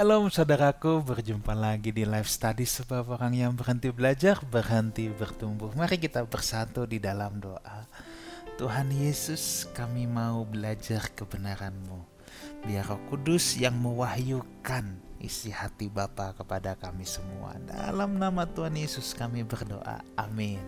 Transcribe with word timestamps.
Shalom 0.00 0.32
saudaraku, 0.32 1.04
berjumpa 1.04 1.52
lagi 1.52 1.92
di 1.92 2.08
live 2.08 2.24
study 2.24 2.64
sebab 2.64 3.20
orang 3.20 3.36
yang 3.36 3.52
berhenti 3.52 3.92
belajar, 3.92 4.40
berhenti 4.48 5.12
bertumbuh. 5.12 5.76
Mari 5.76 6.00
kita 6.00 6.24
bersatu 6.24 6.88
di 6.88 6.96
dalam 6.96 7.36
doa. 7.36 7.84
Tuhan 8.56 8.88
Yesus, 8.96 9.68
kami 9.76 10.08
mau 10.08 10.48
belajar 10.48 11.12
kebenaran-Mu. 11.12 12.00
Biar 12.64 12.88
Roh 12.88 12.96
Kudus 13.12 13.60
yang 13.60 13.76
mewahyukan 13.76 14.88
isi 15.20 15.52
hati 15.52 15.92
Bapa 15.92 16.32
kepada 16.32 16.80
kami 16.80 17.04
semua. 17.04 17.60
Dalam 17.60 18.16
nama 18.16 18.48
Tuhan 18.48 18.80
Yesus 18.80 19.12
kami 19.12 19.44
berdoa. 19.44 20.00
Amin. 20.16 20.64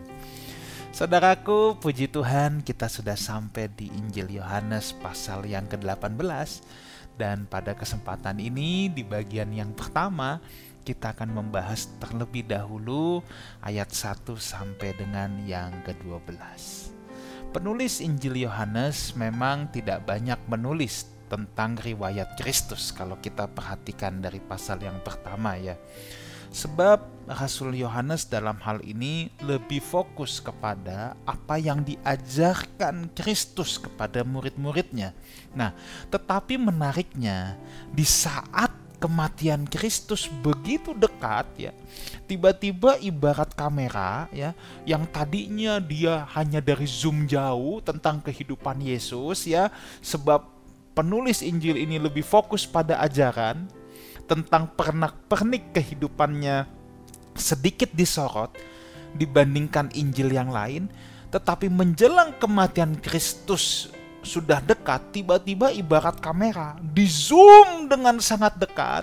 Saudaraku, 0.93 1.81
puji 1.81 2.13
Tuhan 2.13 2.61
kita 2.61 2.85
sudah 2.85 3.17
sampai 3.17 3.73
di 3.73 3.89
Injil 3.97 4.29
Yohanes 4.29 4.93
pasal 5.01 5.49
yang 5.49 5.65
ke-18 5.73 6.92
dan 7.21 7.45
pada 7.47 7.77
kesempatan 7.77 8.41
ini 8.41 8.89
di 8.89 9.05
bagian 9.05 9.53
yang 9.53 9.73
pertama 9.77 10.41
kita 10.83 11.15
akan 11.15 11.31
membahas 11.31 11.87
terlebih 12.03 12.43
dahulu 12.47 13.23
ayat 13.63 13.91
1 13.95 14.35
sampai 14.35 14.91
dengan 14.99 15.31
yang 15.47 15.71
ke-12. 15.87 16.27
Penulis 17.55 18.03
Injil 18.03 18.49
Yohanes 18.49 19.15
memang 19.15 19.71
tidak 19.71 20.03
banyak 20.09 20.41
menulis 20.51 21.07
tentang 21.31 21.79
riwayat 21.81 22.37
Kristus 22.37 22.93
kalau 22.93 23.17
kita 23.23 23.49
perhatikan 23.49 24.21
dari 24.21 24.43
pasal 24.43 24.83
yang 24.83 25.01
pertama 25.01 25.57
ya. 25.57 25.79
Sebab 26.53 27.13
Rasul 27.33 27.81
Yohanes 27.81 28.29
dalam 28.29 28.61
hal 28.61 28.85
ini 28.85 29.33
lebih 29.41 29.81
fokus 29.81 30.37
kepada 30.37 31.17
apa 31.25 31.57
yang 31.57 31.81
diajarkan 31.81 33.09
Kristus 33.17 33.81
kepada 33.81 34.21
murid-muridnya. 34.21 35.17
Nah, 35.57 35.73
tetapi 36.13 36.61
menariknya 36.61 37.57
di 37.89 38.05
saat 38.05 38.83
kematian 39.03 39.67
Kristus 39.67 40.31
begitu 40.31 40.95
dekat 40.95 41.47
ya. 41.59 41.73
Tiba-tiba 42.31 43.01
ibarat 43.03 43.51
kamera 43.57 44.31
ya 44.31 44.55
yang 44.87 45.03
tadinya 45.11 45.83
dia 45.83 46.23
hanya 46.39 46.63
dari 46.63 46.87
zoom 46.87 47.27
jauh 47.27 47.83
tentang 47.83 48.23
kehidupan 48.23 48.79
Yesus 48.79 49.51
ya 49.51 49.75
sebab 49.99 50.47
penulis 50.95 51.43
Injil 51.43 51.83
ini 51.83 51.99
lebih 51.99 52.23
fokus 52.23 52.63
pada 52.63 53.03
ajaran 53.03 53.67
tentang 54.33 54.73
pernak-pernik 54.73 55.77
kehidupannya 55.77 56.65
sedikit 57.37 57.93
disorot 57.93 58.57
dibandingkan 59.13 59.93
Injil 59.93 60.33
yang 60.33 60.49
lain, 60.49 60.89
tetapi 61.29 61.69
menjelang 61.69 62.33
kematian 62.41 62.97
Kristus 62.97 63.93
sudah 64.23 64.63
dekat, 64.63 65.11
tiba-tiba 65.11 65.75
ibarat 65.75 66.23
kamera 66.23 66.79
di 66.79 67.05
zoom 67.05 67.91
dengan 67.91 68.23
sangat 68.23 68.55
dekat. 68.57 69.03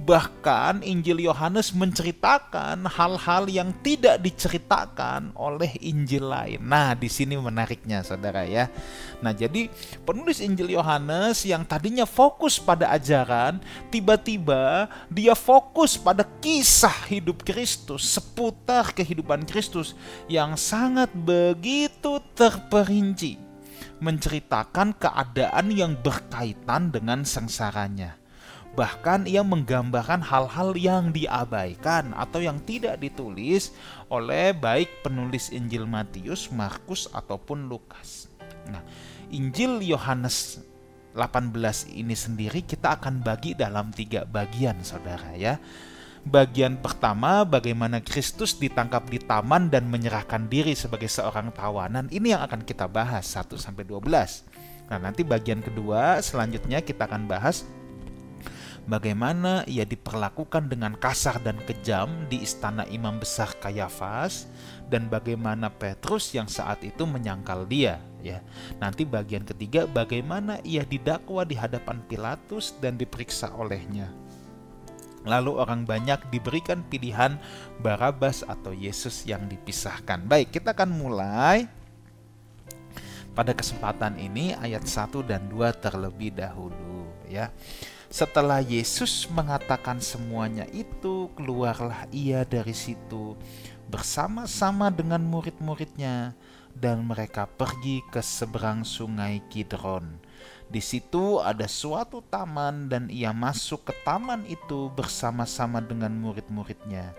Bahkan 0.00 0.80
Injil 0.80 1.28
Yohanes 1.28 1.76
menceritakan 1.76 2.88
hal-hal 2.88 3.44
yang 3.52 3.68
tidak 3.84 4.16
diceritakan 4.24 5.36
oleh 5.36 5.76
Injil 5.84 6.24
lain. 6.24 6.64
Nah, 6.64 6.96
di 6.96 7.04
sini 7.04 7.36
menariknya 7.36 8.00
Saudara 8.00 8.48
ya. 8.48 8.72
Nah, 9.20 9.36
jadi 9.36 9.68
penulis 10.08 10.40
Injil 10.40 10.72
Yohanes 10.72 11.44
yang 11.44 11.68
tadinya 11.68 12.08
fokus 12.08 12.56
pada 12.56 12.88
ajaran, 12.96 13.60
tiba-tiba 13.92 14.88
dia 15.12 15.36
fokus 15.36 16.00
pada 16.00 16.24
kisah 16.40 17.04
hidup 17.12 17.44
Kristus, 17.44 18.08
seputar 18.08 18.96
kehidupan 18.96 19.44
Kristus 19.44 19.92
yang 20.32 20.56
sangat 20.56 21.12
begitu 21.12 22.24
terperinci 22.32 23.49
menceritakan 24.00 24.96
keadaan 24.96 25.70
yang 25.70 25.94
berkaitan 26.00 26.90
dengan 26.90 27.22
sengsaranya. 27.22 28.16
Bahkan 28.70 29.26
ia 29.26 29.42
menggambarkan 29.42 30.24
hal-hal 30.24 30.78
yang 30.78 31.12
diabaikan 31.12 32.14
atau 32.14 32.40
yang 32.40 32.62
tidak 32.62 33.02
ditulis 33.02 33.74
oleh 34.08 34.56
baik 34.56 35.04
penulis 35.04 35.50
Injil 35.50 35.84
Matius, 35.84 36.48
Markus 36.54 37.10
ataupun 37.10 37.66
Lukas. 37.66 38.30
Nah, 38.70 38.80
Injil 39.28 39.82
Yohanes 39.82 40.62
18 41.14 41.90
ini 41.98 42.14
sendiri 42.14 42.62
kita 42.62 42.94
akan 42.94 43.20
bagi 43.26 43.58
dalam 43.58 43.90
tiga 43.90 44.22
bagian 44.22 44.78
saudara 44.86 45.34
ya 45.34 45.58
Bagian 46.20 46.76
pertama 46.76 47.48
bagaimana 47.48 48.04
Kristus 48.04 48.52
ditangkap 48.52 49.08
di 49.08 49.16
taman 49.16 49.72
dan 49.72 49.88
menyerahkan 49.88 50.52
diri 50.52 50.76
sebagai 50.76 51.08
seorang 51.08 51.48
tawanan. 51.48 52.12
Ini 52.12 52.36
yang 52.36 52.42
akan 52.44 52.60
kita 52.60 52.84
bahas 52.84 53.24
1 53.32 53.56
sampai 53.56 53.88
12. 53.88 54.44
Nah, 54.92 54.98
nanti 55.00 55.24
bagian 55.24 55.64
kedua 55.64 56.20
selanjutnya 56.20 56.84
kita 56.84 57.08
akan 57.08 57.24
bahas 57.24 57.64
bagaimana 58.84 59.64
ia 59.64 59.88
diperlakukan 59.88 60.68
dengan 60.68 60.92
kasar 60.98 61.40
dan 61.40 61.56
kejam 61.64 62.28
di 62.28 62.44
istana 62.44 62.84
imam 62.90 63.16
besar 63.16 63.56
Kayafas 63.56 64.44
dan 64.92 65.06
bagaimana 65.06 65.72
Petrus 65.72 66.34
yang 66.36 66.50
saat 66.50 66.84
itu 66.84 67.06
menyangkal 67.08 67.64
dia 67.64 67.96
ya. 68.20 68.44
Nanti 68.76 69.08
bagian 69.08 69.48
ketiga 69.48 69.88
bagaimana 69.88 70.60
ia 70.66 70.84
didakwa 70.84 71.48
di 71.48 71.56
hadapan 71.56 72.02
Pilatus 72.04 72.76
dan 72.82 73.00
diperiksa 73.00 73.54
olehnya. 73.56 74.10
Lalu 75.24 75.52
orang 75.60 75.84
banyak 75.84 76.32
diberikan 76.32 76.80
pilihan 76.88 77.36
Barabas 77.84 78.40
atau 78.44 78.72
Yesus 78.72 79.28
yang 79.28 79.44
dipisahkan. 79.48 80.24
Baik, 80.24 80.56
kita 80.56 80.72
akan 80.72 80.90
mulai 80.96 81.68
pada 83.36 83.54
kesempatan 83.54 84.18
ini 84.18 84.56
ayat 84.56 84.84
1 84.84 85.22
dan 85.22 85.46
2 85.52 85.70
terlebih 85.76 86.34
dahulu 86.34 87.08
ya. 87.28 87.52
Setelah 88.10 88.58
Yesus 88.58 89.30
mengatakan 89.30 90.02
semuanya 90.02 90.66
itu, 90.74 91.30
keluarlah 91.38 92.10
ia 92.10 92.42
dari 92.42 92.74
situ 92.74 93.38
bersama-sama 93.86 94.90
dengan 94.90 95.22
murid-muridnya 95.22 96.34
dan 96.74 97.06
mereka 97.06 97.46
pergi 97.46 98.02
ke 98.10 98.18
seberang 98.18 98.82
sungai 98.86 99.42
Kidron 99.50 100.18
di 100.70 100.78
situ 100.78 101.42
ada 101.42 101.66
suatu 101.66 102.22
taman 102.22 102.86
dan 102.86 103.10
ia 103.10 103.34
masuk 103.34 103.90
ke 103.90 103.94
taman 104.06 104.46
itu 104.46 104.86
bersama-sama 104.94 105.82
dengan 105.82 106.14
murid-muridnya. 106.14 107.10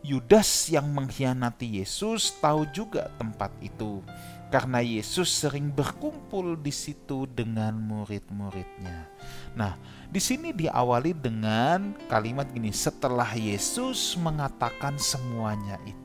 Yudas 0.00 0.72
yang 0.72 0.88
mengkhianati 0.90 1.78
Yesus 1.78 2.32
tahu 2.40 2.64
juga 2.72 3.12
tempat 3.20 3.52
itu 3.60 4.00
karena 4.48 4.80
Yesus 4.80 5.32
sering 5.32 5.68
berkumpul 5.68 6.56
di 6.60 6.72
situ 6.72 7.28
dengan 7.28 7.76
murid-muridnya. 7.76 9.08
Nah, 9.56 9.76
di 10.08 10.20
sini 10.20 10.52
diawali 10.52 11.16
dengan 11.16 11.96
kalimat 12.08 12.48
gini, 12.52 12.68
setelah 12.68 13.32
Yesus 13.32 14.16
mengatakan 14.20 15.00
semuanya 15.00 15.80
itu. 15.88 16.01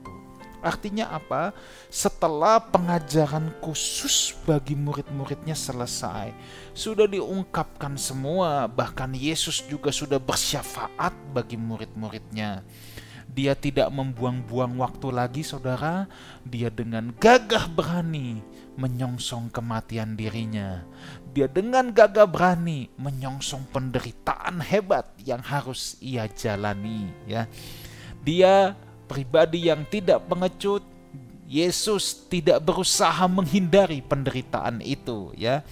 Artinya 0.62 1.14
apa? 1.14 1.54
Setelah 1.88 2.58
pengajaran 2.58 3.54
khusus 3.62 4.34
bagi 4.44 4.74
murid-muridnya 4.74 5.54
selesai, 5.54 6.34
sudah 6.74 7.06
diungkapkan 7.06 7.94
semua, 7.96 8.66
bahkan 8.66 9.14
Yesus 9.14 9.62
juga 9.70 9.94
sudah 9.94 10.18
bersyafaat 10.18 11.14
bagi 11.32 11.56
murid-muridnya. 11.56 12.66
Dia 13.28 13.54
tidak 13.54 13.94
membuang-buang 13.94 14.82
waktu 14.82 15.14
lagi, 15.14 15.46
saudara. 15.46 16.10
Dia 16.42 16.74
dengan 16.74 17.14
gagah 17.14 17.70
berani 17.70 18.42
menyongsong 18.82 19.54
kematian 19.54 20.18
dirinya. 20.18 20.82
Dia 21.38 21.46
dengan 21.46 21.94
gagah 21.94 22.26
berani 22.26 22.90
menyongsong 22.98 23.70
penderitaan 23.70 24.58
hebat 24.66 25.06
yang 25.22 25.46
harus 25.46 26.02
ia 26.02 26.26
jalani, 26.26 27.14
ya. 27.30 27.46
Dia 28.26 28.74
pribadi 29.08 29.72
yang 29.72 29.88
tidak 29.88 30.28
pengecut, 30.28 30.84
Yesus 31.48 32.28
tidak 32.28 32.60
berusaha 32.60 33.24
menghindari 33.32 34.04
penderitaan 34.04 34.84
itu 34.84 35.32
ya. 35.40 35.64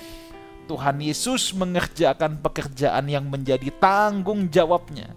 Tuhan 0.65 0.97
Yesus 0.97 1.53
mengerjakan 1.53 2.41
pekerjaan 2.41 3.05
yang 3.05 3.29
menjadi 3.29 3.69
tanggung 3.77 4.49
jawabnya, 4.49 5.13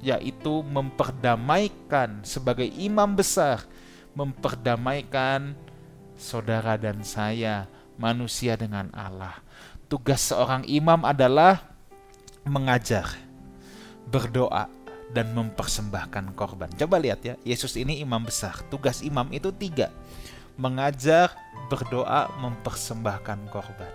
yaitu 0.00 0.64
memperdamaikan 0.64 2.24
sebagai 2.24 2.64
imam 2.64 3.12
besar, 3.12 3.60
memperdamaikan 4.16 5.52
saudara 6.16 6.80
dan 6.80 7.04
saya, 7.04 7.68
manusia 8.00 8.56
dengan 8.56 8.88
Allah. 8.96 9.36
Tugas 9.84 10.32
seorang 10.32 10.64
imam 10.64 11.04
adalah 11.04 11.76
mengajar, 12.48 13.20
berdoa, 14.08 14.72
dan 15.14 15.30
mempersembahkan 15.34 16.34
korban. 16.34 16.70
Coba 16.74 16.96
lihat 16.98 17.20
ya, 17.22 17.34
Yesus 17.46 17.78
ini 17.78 18.02
imam 18.02 18.22
besar. 18.22 18.58
Tugas 18.72 19.02
imam 19.02 19.26
itu 19.30 19.54
tiga. 19.54 19.92
Mengajar, 20.58 21.36
berdoa, 21.68 22.32
mempersembahkan 22.40 23.50
korban. 23.52 23.92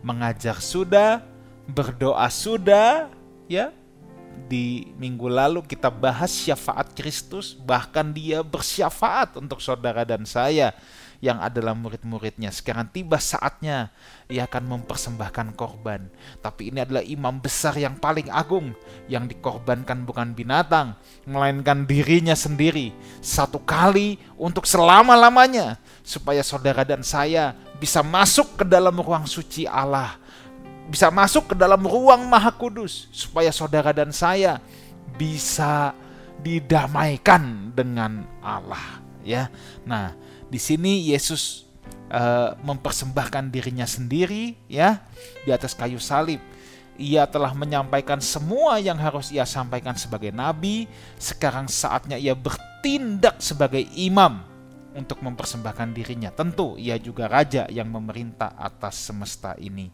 Mengajar 0.00 0.56
sudah, 0.62 1.20
berdoa 1.68 2.28
sudah, 2.32 3.10
ya. 3.50 3.74
Di 4.48 4.94
minggu 4.96 5.28
lalu 5.28 5.60
kita 5.66 5.92
bahas 5.92 6.32
syafaat 6.32 6.96
Kristus, 6.96 7.52
bahkan 7.52 8.08
dia 8.14 8.40
bersyafaat 8.40 9.36
untuk 9.36 9.60
saudara 9.60 10.06
dan 10.06 10.24
saya 10.24 10.72
yang 11.20 11.36
adalah 11.38 11.76
murid-muridnya. 11.76 12.48
Sekarang 12.48 12.88
tiba 12.88 13.20
saatnya 13.20 13.92
ia 14.26 14.48
akan 14.48 14.80
mempersembahkan 14.80 15.52
korban. 15.52 16.08
Tapi 16.40 16.72
ini 16.72 16.80
adalah 16.80 17.04
imam 17.04 17.38
besar 17.38 17.76
yang 17.76 18.00
paling 18.00 18.32
agung 18.32 18.72
yang 19.06 19.28
dikorbankan 19.28 20.08
bukan 20.08 20.32
binatang, 20.32 20.96
melainkan 21.28 21.84
dirinya 21.84 22.32
sendiri 22.32 22.96
satu 23.20 23.60
kali 23.60 24.16
untuk 24.40 24.64
selama-lamanya 24.64 25.76
supaya 26.00 26.40
saudara 26.40 26.82
dan 26.88 27.04
saya 27.04 27.52
bisa 27.76 28.00
masuk 28.00 28.60
ke 28.60 28.64
dalam 28.64 28.96
ruang 28.96 29.28
suci 29.28 29.68
Allah. 29.68 30.16
Bisa 30.90 31.06
masuk 31.12 31.52
ke 31.52 31.54
dalam 31.54 31.86
ruang 31.86 32.26
maha 32.26 32.50
kudus 32.50 33.06
supaya 33.14 33.54
saudara 33.54 33.94
dan 33.94 34.10
saya 34.10 34.58
bisa 35.14 35.92
didamaikan 36.40 37.70
dengan 37.76 38.24
Allah 38.40 39.04
ya. 39.22 39.52
Nah, 39.84 40.16
di 40.50 40.58
sini 40.58 41.14
Yesus 41.14 41.70
uh, 42.10 42.58
mempersembahkan 42.60 43.54
dirinya 43.54 43.86
sendiri 43.86 44.58
ya 44.66 45.00
di 45.46 45.50
atas 45.54 45.72
kayu 45.72 46.02
salib. 46.02 46.42
Ia 47.00 47.24
telah 47.24 47.56
menyampaikan 47.56 48.20
semua 48.20 48.76
yang 48.76 49.00
harus 49.00 49.32
ia 49.32 49.48
sampaikan 49.48 49.96
sebagai 49.96 50.28
nabi. 50.34 50.84
Sekarang 51.16 51.64
saatnya 51.64 52.20
ia 52.20 52.36
bertindak 52.36 53.40
sebagai 53.40 53.80
imam 53.96 54.44
untuk 54.92 55.24
mempersembahkan 55.24 55.96
dirinya. 55.96 56.28
Tentu 56.28 56.76
ia 56.76 57.00
juga 57.00 57.24
raja 57.24 57.64
yang 57.72 57.88
memerintah 57.88 58.52
atas 58.52 59.00
semesta 59.00 59.56
ini. 59.56 59.88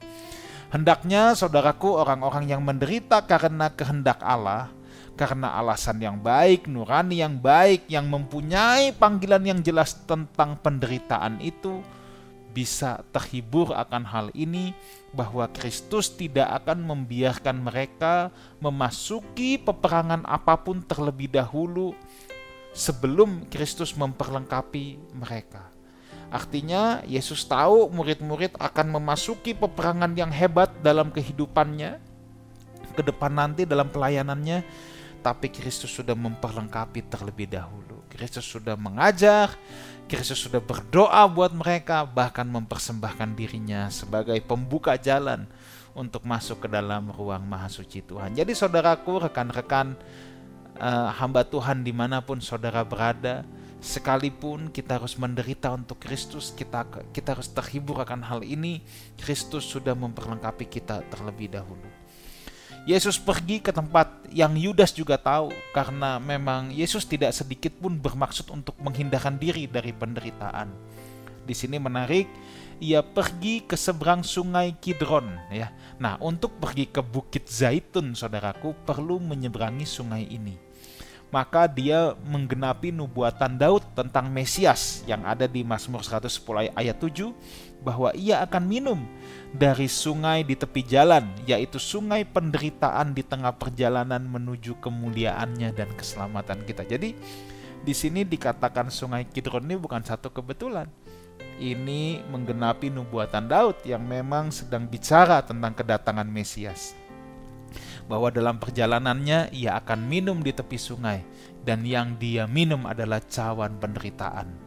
Hendaknya 0.66 1.38
saudaraku 1.38 1.94
orang-orang 1.94 2.50
yang 2.50 2.58
menderita 2.58 3.22
karena 3.22 3.70
kehendak 3.70 4.18
Allah 4.18 4.74
karena 5.16 5.56
alasan 5.56 5.96
yang 5.98 6.20
baik, 6.20 6.68
nurani 6.68 7.24
yang 7.24 7.40
baik, 7.40 7.88
yang 7.88 8.06
mempunyai 8.06 8.92
panggilan 8.92 9.42
yang 9.42 9.60
jelas 9.64 9.96
tentang 10.04 10.60
penderitaan 10.60 11.40
itu, 11.40 11.80
bisa 12.52 13.04
terhibur 13.12 13.72
akan 13.72 14.04
hal 14.08 14.26
ini 14.32 14.72
bahwa 15.12 15.48
Kristus 15.52 16.12
tidak 16.12 16.64
akan 16.64 16.84
membiarkan 16.84 17.60
mereka 17.60 18.32
memasuki 18.60 19.60
peperangan 19.60 20.24
apa 20.24 20.56
pun 20.60 20.80
terlebih 20.80 21.32
dahulu 21.32 21.96
sebelum 22.76 23.48
Kristus 23.48 23.96
memperlengkapi 23.96 25.16
mereka. 25.16 25.68
Artinya, 26.28 27.00
Yesus 27.08 27.44
tahu 27.48 27.88
murid-murid 27.88 28.56
akan 28.60 29.00
memasuki 29.00 29.56
peperangan 29.56 30.12
yang 30.12 30.28
hebat 30.28 30.68
dalam 30.84 31.08
kehidupannya, 31.08 31.96
ke 32.92 33.02
depan 33.04 33.32
nanti 33.32 33.68
dalam 33.68 33.88
pelayanannya, 33.92 34.64
tapi 35.26 35.50
Kristus 35.50 35.90
sudah 35.90 36.14
memperlengkapi 36.14 37.10
terlebih 37.10 37.50
dahulu. 37.50 37.98
Kristus 38.06 38.46
sudah 38.46 38.78
mengajar, 38.78 39.50
Kristus 40.06 40.38
sudah 40.38 40.62
berdoa 40.62 41.26
buat 41.26 41.50
mereka, 41.50 42.06
bahkan 42.06 42.46
mempersembahkan 42.46 43.34
dirinya 43.34 43.90
sebagai 43.90 44.38
pembuka 44.46 44.94
jalan 44.94 45.50
untuk 45.98 46.22
masuk 46.22 46.62
ke 46.62 46.68
dalam 46.70 47.10
ruang 47.10 47.42
maha 47.42 47.66
suci 47.66 48.06
Tuhan. 48.06 48.38
Jadi 48.38 48.54
saudaraku, 48.54 49.26
rekan-rekan 49.26 49.98
uh, 50.78 51.10
hamba 51.18 51.42
Tuhan 51.42 51.82
di 51.82 51.90
mana 51.90 52.22
pun 52.22 52.38
saudara 52.38 52.86
berada, 52.86 53.42
sekalipun 53.82 54.70
kita 54.70 55.02
harus 55.02 55.18
menderita 55.18 55.74
untuk 55.74 55.98
Kristus, 55.98 56.54
kita 56.54 56.86
kita 57.10 57.34
harus 57.34 57.50
terhibur 57.50 57.98
akan 57.98 58.22
hal 58.22 58.46
ini. 58.46 58.78
Kristus 59.18 59.66
sudah 59.66 59.98
memperlengkapi 59.98 60.70
kita 60.70 61.02
terlebih 61.10 61.50
dahulu. 61.50 62.05
Yesus 62.86 63.18
pergi 63.18 63.58
ke 63.58 63.74
tempat 63.74 64.30
yang 64.30 64.54
Yudas 64.54 64.94
juga 64.94 65.18
tahu 65.18 65.50
karena 65.74 66.22
memang 66.22 66.70
Yesus 66.70 67.02
tidak 67.02 67.34
sedikit 67.34 67.74
pun 67.82 67.98
bermaksud 67.98 68.46
untuk 68.54 68.78
menghindarkan 68.78 69.42
diri 69.42 69.66
dari 69.66 69.90
penderitaan. 69.90 70.70
Di 71.42 71.50
sini 71.50 71.82
menarik, 71.82 72.30
ia 72.78 73.02
pergi 73.02 73.66
ke 73.66 73.74
seberang 73.74 74.22
sungai 74.22 74.78
Kidron 74.78 75.26
ya. 75.50 75.74
Nah, 75.98 76.14
untuk 76.22 76.62
pergi 76.62 76.86
ke 76.86 77.02
Bukit 77.02 77.50
Zaitun 77.50 78.14
saudaraku 78.14 78.70
perlu 78.86 79.18
menyeberangi 79.18 79.82
sungai 79.82 80.22
ini. 80.30 80.65
Maka 81.36 81.68
dia 81.68 82.16
menggenapi 82.24 82.96
nubuatan 82.96 83.60
Daud 83.60 83.84
tentang 83.92 84.32
Mesias 84.32 85.04
yang 85.04 85.20
ada 85.28 85.44
di 85.44 85.60
Mazmur 85.60 86.00
110 86.00 86.72
ayat 86.72 86.96
7 86.96 87.28
bahwa 87.84 88.08
ia 88.16 88.40
akan 88.40 88.64
minum 88.64 89.04
dari 89.52 89.84
sungai 89.84 90.48
di 90.48 90.56
tepi 90.56 90.80
jalan, 90.80 91.28
yaitu 91.44 91.76
sungai 91.76 92.24
penderitaan 92.24 93.12
di 93.12 93.20
tengah 93.20 93.52
perjalanan 93.52 94.24
menuju 94.24 94.80
kemuliaannya 94.80 95.76
dan 95.76 95.92
keselamatan 95.92 96.64
kita. 96.64 96.88
Jadi 96.88 97.12
di 97.84 97.92
sini 97.92 98.24
dikatakan 98.24 98.88
sungai 98.88 99.28
Kidron 99.28 99.68
ini 99.68 99.76
bukan 99.76 100.00
satu 100.00 100.32
kebetulan. 100.32 100.88
Ini 101.60 102.24
menggenapi 102.32 102.88
nubuatan 102.88 103.44
Daud 103.44 103.84
yang 103.84 104.00
memang 104.08 104.48
sedang 104.48 104.88
bicara 104.88 105.44
tentang 105.44 105.76
kedatangan 105.76 106.24
Mesias. 106.24 106.96
Bahwa 108.06 108.30
dalam 108.30 108.62
perjalanannya 108.62 109.50
ia 109.50 109.74
akan 109.82 110.06
minum 110.06 110.38
di 110.38 110.54
tepi 110.54 110.78
sungai 110.78 111.26
dan 111.66 111.82
yang 111.82 112.14
dia 112.22 112.46
minum 112.46 112.86
adalah 112.86 113.18
cawan 113.18 113.74
penderitaan 113.82 114.66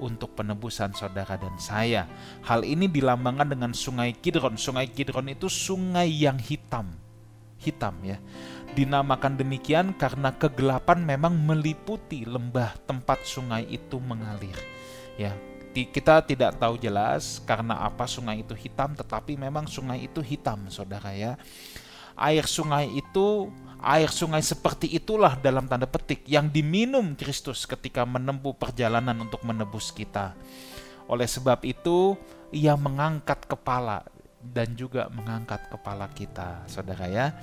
untuk 0.00 0.32
penebusan 0.38 0.94
saudara 0.94 1.36
dan 1.36 1.54
saya. 1.60 2.06
Hal 2.46 2.64
ini 2.64 2.88
dilambangkan 2.88 3.52
dengan 3.52 3.72
sungai 3.74 4.14
Kidron. 4.16 4.56
Sungai 4.56 4.88
Kidron 4.88 5.28
itu 5.28 5.50
sungai 5.50 6.08
yang 6.08 6.38
hitam. 6.38 6.88
Hitam 7.58 7.98
ya. 8.06 8.16
Dinamakan 8.72 9.34
demikian 9.36 9.92
karena 9.98 10.30
kegelapan 10.38 11.02
memang 11.02 11.34
meliputi 11.34 12.22
lembah 12.22 12.78
tempat 12.86 13.26
sungai 13.26 13.66
itu 13.66 13.98
mengalir. 13.98 14.54
Ya, 15.18 15.34
kita 15.74 16.22
tidak 16.22 16.62
tahu 16.62 16.78
jelas 16.78 17.42
karena 17.42 17.82
apa 17.82 18.06
sungai 18.06 18.46
itu 18.46 18.54
hitam, 18.54 18.94
tetapi 18.94 19.34
memang 19.34 19.66
sungai 19.66 20.06
itu 20.06 20.22
hitam, 20.22 20.70
saudara 20.70 21.10
ya. 21.10 21.34
Air 22.18 22.50
sungai 22.50 22.90
itu 22.92 23.48
Air 23.78 24.10
sungai 24.10 24.42
seperti 24.42 24.90
itulah 24.90 25.38
dalam 25.38 25.70
tanda 25.70 25.86
petik 25.86 26.26
yang 26.26 26.50
diminum 26.50 27.14
Kristus 27.14 27.62
ketika 27.62 28.02
menempuh 28.02 28.50
perjalanan 28.58 29.14
untuk 29.22 29.46
menebus 29.46 29.94
kita. 29.94 30.34
Oleh 31.06 31.30
sebab 31.30 31.62
itu, 31.62 32.18
ia 32.50 32.74
mengangkat 32.74 33.46
kepala 33.46 34.02
dan 34.42 34.74
juga 34.74 35.06
mengangkat 35.14 35.70
kepala 35.70 36.10
kita, 36.10 36.66
Saudara 36.66 37.06
ya. 37.06 37.38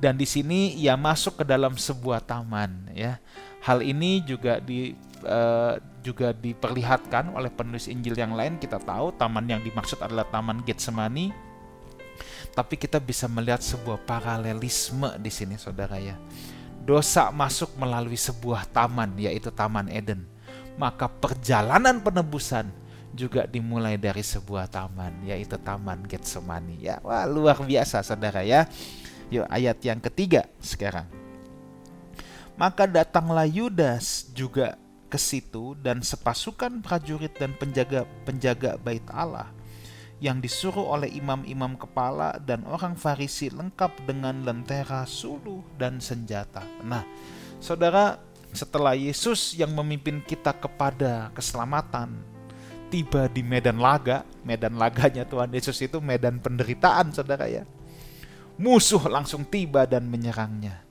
Dan 0.00 0.16
di 0.16 0.24
sini 0.24 0.72
ia 0.72 0.96
masuk 0.96 1.42
ke 1.42 1.44
dalam 1.44 1.76
sebuah 1.76 2.24
taman 2.24 2.88
ya. 2.96 3.20
Hal 3.60 3.84
ini 3.84 4.24
juga 4.24 4.64
di 4.64 4.96
uh, 5.28 5.76
juga 6.00 6.32
diperlihatkan 6.32 7.36
oleh 7.36 7.52
penulis 7.52 7.92
Injil 7.92 8.16
yang 8.16 8.32
lain. 8.32 8.56
Kita 8.56 8.80
tahu 8.80 9.12
taman 9.20 9.44
yang 9.44 9.60
dimaksud 9.60 10.00
adalah 10.00 10.24
Taman 10.32 10.64
Getsemani 10.64 11.47
tapi 12.58 12.74
kita 12.74 12.98
bisa 12.98 13.30
melihat 13.30 13.62
sebuah 13.62 14.02
paralelisme 14.02 15.14
di 15.22 15.30
sini 15.30 15.54
saudara 15.54 15.94
ya. 16.02 16.18
Dosa 16.82 17.30
masuk 17.30 17.78
melalui 17.78 18.18
sebuah 18.18 18.66
taman 18.74 19.14
yaitu 19.14 19.54
Taman 19.54 19.86
Eden. 19.86 20.26
Maka 20.74 21.06
perjalanan 21.06 22.02
penebusan 22.02 22.66
juga 23.14 23.46
dimulai 23.46 23.94
dari 23.94 24.26
sebuah 24.26 24.66
taman 24.66 25.22
yaitu 25.22 25.54
Taman 25.54 26.02
Getsemani 26.10 26.82
ya. 26.82 26.98
Wah, 27.06 27.30
luar 27.30 27.62
biasa 27.62 28.02
saudara 28.02 28.42
ya. 28.42 28.66
Yuk 29.30 29.46
ayat 29.46 29.78
yang 29.86 30.02
ketiga 30.02 30.50
sekarang. 30.58 31.06
Maka 32.58 32.90
datanglah 32.90 33.46
Yudas 33.46 34.34
juga 34.34 34.74
ke 35.06 35.14
situ 35.14 35.78
dan 35.78 36.02
sepasukan 36.02 36.82
prajurit 36.82 37.38
dan 37.38 37.54
penjaga-penjaga 37.54 38.82
bait 38.82 39.06
Allah 39.14 39.46
yang 40.18 40.42
disuruh 40.42 40.98
oleh 40.98 41.14
imam-imam 41.14 41.78
kepala 41.78 42.42
dan 42.42 42.66
orang 42.66 42.98
Farisi 42.98 43.54
lengkap 43.54 44.02
dengan 44.02 44.42
lentera, 44.42 45.06
suluh, 45.06 45.62
dan 45.78 46.02
senjata. 46.02 46.66
Nah, 46.82 47.06
saudara, 47.62 48.18
setelah 48.50 48.98
Yesus 48.98 49.54
yang 49.54 49.70
memimpin 49.78 50.18
kita 50.26 50.50
kepada 50.58 51.30
keselamatan 51.38 52.18
tiba 52.90 53.30
di 53.30 53.46
medan 53.46 53.78
laga, 53.78 54.26
medan 54.42 54.74
laganya 54.74 55.22
Tuhan 55.22 55.54
Yesus 55.54 55.78
itu 55.78 56.02
medan 56.02 56.42
penderitaan, 56.42 57.14
saudara 57.14 57.46
ya. 57.46 57.62
Musuh 58.58 59.06
langsung 59.06 59.46
tiba 59.46 59.86
dan 59.86 60.10
menyerangnya. 60.10 60.82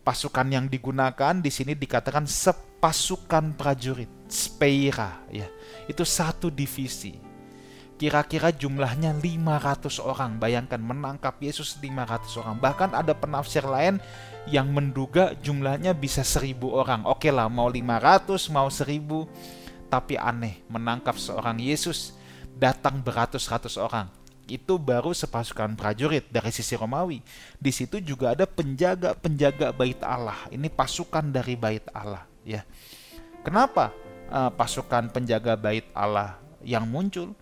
Pasukan 0.00 0.48
yang 0.48 0.64
digunakan 0.64 1.36
di 1.36 1.52
sini 1.52 1.76
dikatakan 1.76 2.24
sepasukan 2.24 3.52
prajurit, 3.52 4.08
speira 4.32 5.20
ya. 5.28 5.44
Itu 5.84 6.08
satu 6.08 6.48
divisi 6.48 7.29
kira-kira 8.00 8.48
jumlahnya 8.48 9.12
500 9.12 10.00
orang. 10.00 10.40
Bayangkan 10.40 10.80
menangkap 10.80 11.36
Yesus 11.36 11.76
500 11.84 12.40
orang. 12.40 12.56
Bahkan 12.56 12.96
ada 12.96 13.12
penafsir 13.12 13.60
lain 13.60 14.00
yang 14.48 14.72
menduga 14.72 15.36
jumlahnya 15.44 15.92
bisa 15.92 16.24
1000 16.24 16.56
orang. 16.72 17.04
Oke 17.04 17.28
lah, 17.28 17.52
mau 17.52 17.68
500, 17.68 18.48
mau 18.48 18.72
1000. 18.72 19.28
Tapi 19.92 20.16
aneh, 20.16 20.64
menangkap 20.72 21.20
seorang 21.20 21.60
Yesus 21.60 22.16
datang 22.56 23.04
beratus-ratus 23.04 23.76
orang. 23.76 24.08
Itu 24.48 24.80
baru 24.80 25.12
sepasukan 25.12 25.76
prajurit 25.76 26.24
dari 26.32 26.48
sisi 26.48 26.72
Romawi. 26.80 27.20
Di 27.60 27.68
situ 27.68 28.00
juga 28.00 28.32
ada 28.32 28.48
penjaga-penjaga 28.48 29.76
bait 29.76 30.00
Allah. 30.00 30.48
Ini 30.48 30.72
pasukan 30.72 31.28
dari 31.28 31.52
bait 31.54 31.84
Allah, 31.92 32.24
ya. 32.48 32.64
Kenapa? 33.44 33.92
uh, 34.30 34.50
pasukan 34.54 35.10
penjaga 35.10 35.58
bait 35.58 35.84
Allah 35.92 36.38
yang 36.62 36.86
muncul 36.86 37.34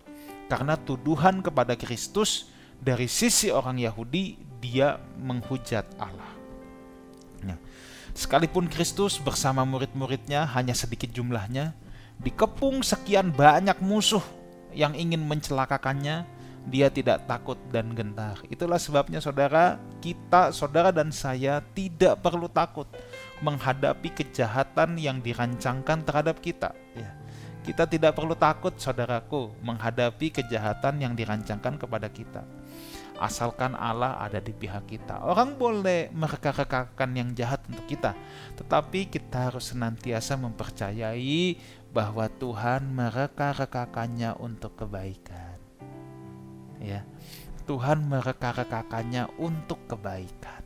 karena 0.49 0.75
tuduhan 0.75 1.45
kepada 1.45 1.77
Kristus 1.77 2.49
dari 2.81 3.05
sisi 3.05 3.53
orang 3.53 3.77
Yahudi 3.77 4.35
dia 4.59 4.97
menghujat 5.21 5.85
Allah. 6.01 6.33
Ya. 7.45 7.55
Sekalipun 8.17 8.67
Kristus 8.67 9.21
bersama 9.21 9.63
murid-muridnya 9.63 10.43
hanya 10.57 10.75
sedikit 10.75 11.13
jumlahnya, 11.13 11.77
dikepung 12.19 12.83
sekian 12.83 13.31
banyak 13.31 13.77
musuh 13.79 14.23
yang 14.75 14.97
ingin 14.97 15.23
mencelakakannya, 15.23 16.27
dia 16.67 16.91
tidak 16.91 17.23
takut 17.29 17.55
dan 17.71 17.95
gentar. 17.95 18.41
Itulah 18.51 18.81
sebabnya 18.81 19.23
saudara, 19.23 19.79
kita, 20.03 20.51
saudara 20.51 20.91
dan 20.91 21.13
saya 21.13 21.63
tidak 21.71 22.19
perlu 22.19 22.51
takut 22.51 22.89
menghadapi 23.39 24.11
kejahatan 24.11 24.99
yang 24.99 25.23
dirancangkan 25.23 26.03
terhadap 26.03 26.43
kita. 26.43 26.75
Ya. 26.97 27.18
Kita 27.59 27.85
tidak 27.85 28.15
perlu 28.15 28.33
takut, 28.33 28.73
saudaraku, 28.79 29.51
menghadapi 29.61 30.31
kejahatan 30.31 31.03
yang 31.03 31.13
dirancangkan 31.13 31.75
kepada 31.75 32.07
kita 32.07 32.41
asalkan 33.19 33.75
Allah 33.75 34.15
ada 34.17 34.39
di 34.39 34.55
pihak 34.55 34.87
kita. 34.87 35.19
Orang 35.21 35.59
boleh 35.59 36.07
mereka-rekakan 36.15 37.11
yang 37.13 37.29
jahat 37.35 37.59
untuk 37.67 37.85
kita, 37.85 38.15
tetapi 38.55 39.11
kita 39.11 39.51
harus 39.51 39.75
senantiasa 39.75 40.39
mempercayai 40.39 41.59
bahwa 41.91 42.31
Tuhan 42.31 42.87
mereka-rekakannya 42.95 44.39
untuk 44.39 44.79
kebaikan. 44.79 45.59
Ya. 46.79 47.03
Tuhan 47.67 48.07
mereka-rekakannya 48.07 49.29
untuk 49.37 49.83
kebaikan. 49.85 50.63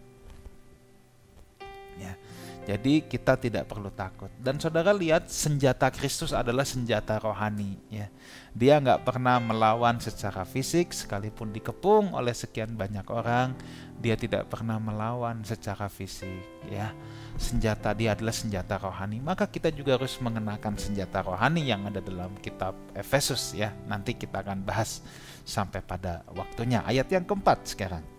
Ya. 2.00 2.16
Jadi 2.64 3.04
kita 3.04 3.36
tidak 3.36 3.68
perlu 3.68 3.92
takut. 3.92 4.32
Dan 4.40 4.56
saudara 4.56 4.96
lihat 4.96 5.28
senjata 5.28 5.92
Kristus 5.92 6.32
adalah 6.32 6.64
senjata 6.64 7.20
rohani. 7.20 7.76
Ya, 7.92 8.08
dia 8.56 8.80
nggak 8.80 9.04
pernah 9.04 9.36
melawan 9.44 10.00
secara 10.00 10.48
fisik, 10.48 10.96
sekalipun 10.96 11.52
dikepung 11.52 12.16
oleh 12.16 12.32
sekian 12.32 12.72
banyak 12.80 13.04
orang, 13.12 13.52
dia 14.00 14.16
tidak 14.16 14.48
pernah 14.48 14.80
melawan 14.80 15.44
secara 15.44 15.92
fisik. 15.92 16.40
Ya, 16.72 16.96
senjata 17.36 17.92
dia 17.92 18.16
adalah 18.16 18.32
senjata 18.32 18.80
rohani. 18.80 19.20
Maka 19.20 19.44
kita 19.44 19.68
juga 19.68 20.00
harus 20.00 20.16
mengenakan 20.24 20.80
senjata 20.80 21.20
rohani 21.20 21.68
yang 21.68 21.84
ada 21.84 22.00
dalam 22.00 22.32
kitab 22.40 22.80
Efesus. 22.96 23.52
Ya, 23.52 23.76
nanti 23.92 24.16
kita 24.16 24.40
akan 24.40 24.64
bahas 24.64 25.04
sampai 25.44 25.84
pada 25.84 26.24
waktunya. 26.32 26.80
Ayat 26.88 27.12
yang 27.12 27.28
keempat 27.28 27.68
sekarang 27.68 28.13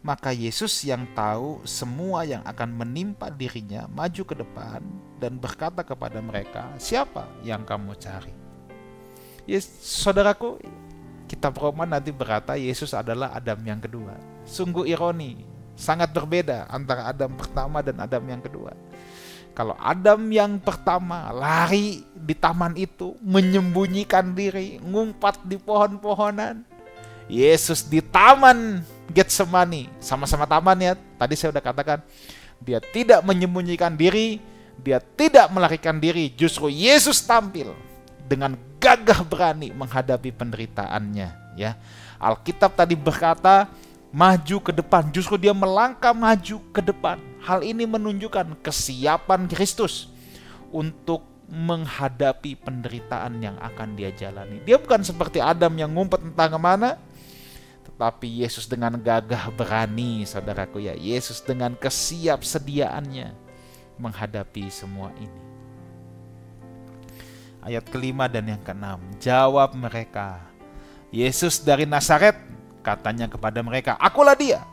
maka 0.00 0.32
Yesus 0.32 0.80
yang 0.88 1.04
tahu 1.12 1.60
semua 1.68 2.24
yang 2.24 2.40
akan 2.48 2.72
menimpa 2.72 3.28
dirinya 3.28 3.84
maju 3.92 4.22
ke 4.24 4.34
depan 4.36 4.80
dan 5.20 5.36
berkata 5.36 5.84
kepada 5.84 6.24
mereka, 6.24 6.72
"Siapa 6.80 7.28
yang 7.44 7.68
kamu 7.68 7.92
cari?" 8.00 8.32
Yes, 9.44 9.68
saudaraku, 9.82 10.56
kitab 11.28 11.56
Roma 11.60 11.84
nanti 11.84 12.12
berkata 12.14 12.56
Yesus 12.56 12.96
adalah 12.96 13.36
Adam 13.36 13.60
yang 13.60 13.80
kedua. 13.80 14.16
Sungguh 14.48 14.88
ironi, 14.88 15.44
sangat 15.76 16.16
berbeda 16.16 16.68
antara 16.72 17.08
Adam 17.08 17.36
pertama 17.36 17.84
dan 17.84 18.00
Adam 18.00 18.24
yang 18.24 18.40
kedua. 18.40 18.72
Kalau 19.52 19.74
Adam 19.76 20.30
yang 20.30 20.56
pertama 20.62 21.28
lari 21.34 22.06
di 22.14 22.32
taman 22.32 22.72
itu, 22.78 23.18
menyembunyikan 23.20 24.32
diri, 24.32 24.78
ngumpat 24.80 25.44
di 25.44 25.58
pohon-pohonan. 25.58 26.64
Yesus 27.30 27.86
di 27.86 28.02
taman 28.02 28.82
Getsemani, 29.10 29.90
sama-sama 29.98 30.46
taman 30.46 30.78
ya. 30.78 30.92
Tadi 30.94 31.34
saya 31.34 31.50
sudah 31.50 31.64
katakan, 31.64 31.98
dia 32.62 32.78
tidak 32.78 33.20
menyembunyikan 33.26 33.98
diri, 33.98 34.38
dia 34.78 35.02
tidak 35.02 35.50
melarikan 35.50 35.98
diri. 35.98 36.30
Justru 36.32 36.70
Yesus 36.70 37.20
tampil 37.26 37.74
dengan 38.30 38.54
gagah 38.78 39.26
berani 39.26 39.74
menghadapi 39.74 40.30
penderitaannya. 40.32 41.58
Ya, 41.58 41.76
Alkitab 42.22 42.78
tadi 42.78 42.94
berkata 42.94 43.68
maju 44.14 44.56
ke 44.62 44.72
depan, 44.72 45.10
justru 45.10 45.36
dia 45.36 45.52
melangkah 45.52 46.14
maju 46.14 46.56
ke 46.70 46.80
depan. 46.80 47.18
Hal 47.42 47.66
ini 47.66 47.84
menunjukkan 47.84 48.62
kesiapan 48.62 49.50
Kristus 49.50 50.08
untuk 50.70 51.26
menghadapi 51.50 52.54
penderitaan 52.62 53.42
yang 53.42 53.58
akan 53.58 53.98
dia 53.98 54.14
jalani. 54.14 54.62
Dia 54.62 54.78
bukan 54.78 55.02
seperti 55.02 55.42
Adam 55.42 55.74
yang 55.74 55.90
ngumpet 55.90 56.22
entah 56.22 56.46
ke 56.46 56.58
mana, 56.62 56.94
tapi 58.00 58.40
Yesus 58.40 58.64
dengan 58.64 58.96
gagah 58.96 59.52
berani, 59.52 60.24
saudaraku 60.24 60.80
ya, 60.80 60.96
Yesus 60.96 61.44
dengan 61.44 61.76
kesiap 61.76 62.40
sediaannya 62.40 63.36
menghadapi 64.00 64.72
semua 64.72 65.12
ini. 65.20 65.42
Ayat 67.60 67.84
kelima 67.92 68.24
dan 68.24 68.48
yang 68.48 68.62
keenam, 68.64 69.04
jawab 69.20 69.76
mereka, 69.76 70.40
Yesus 71.12 71.60
dari 71.60 71.84
Nazaret, 71.84 72.40
katanya 72.80 73.28
kepada 73.28 73.60
mereka, 73.60 74.00
akulah 74.00 74.32
dia. 74.32 74.64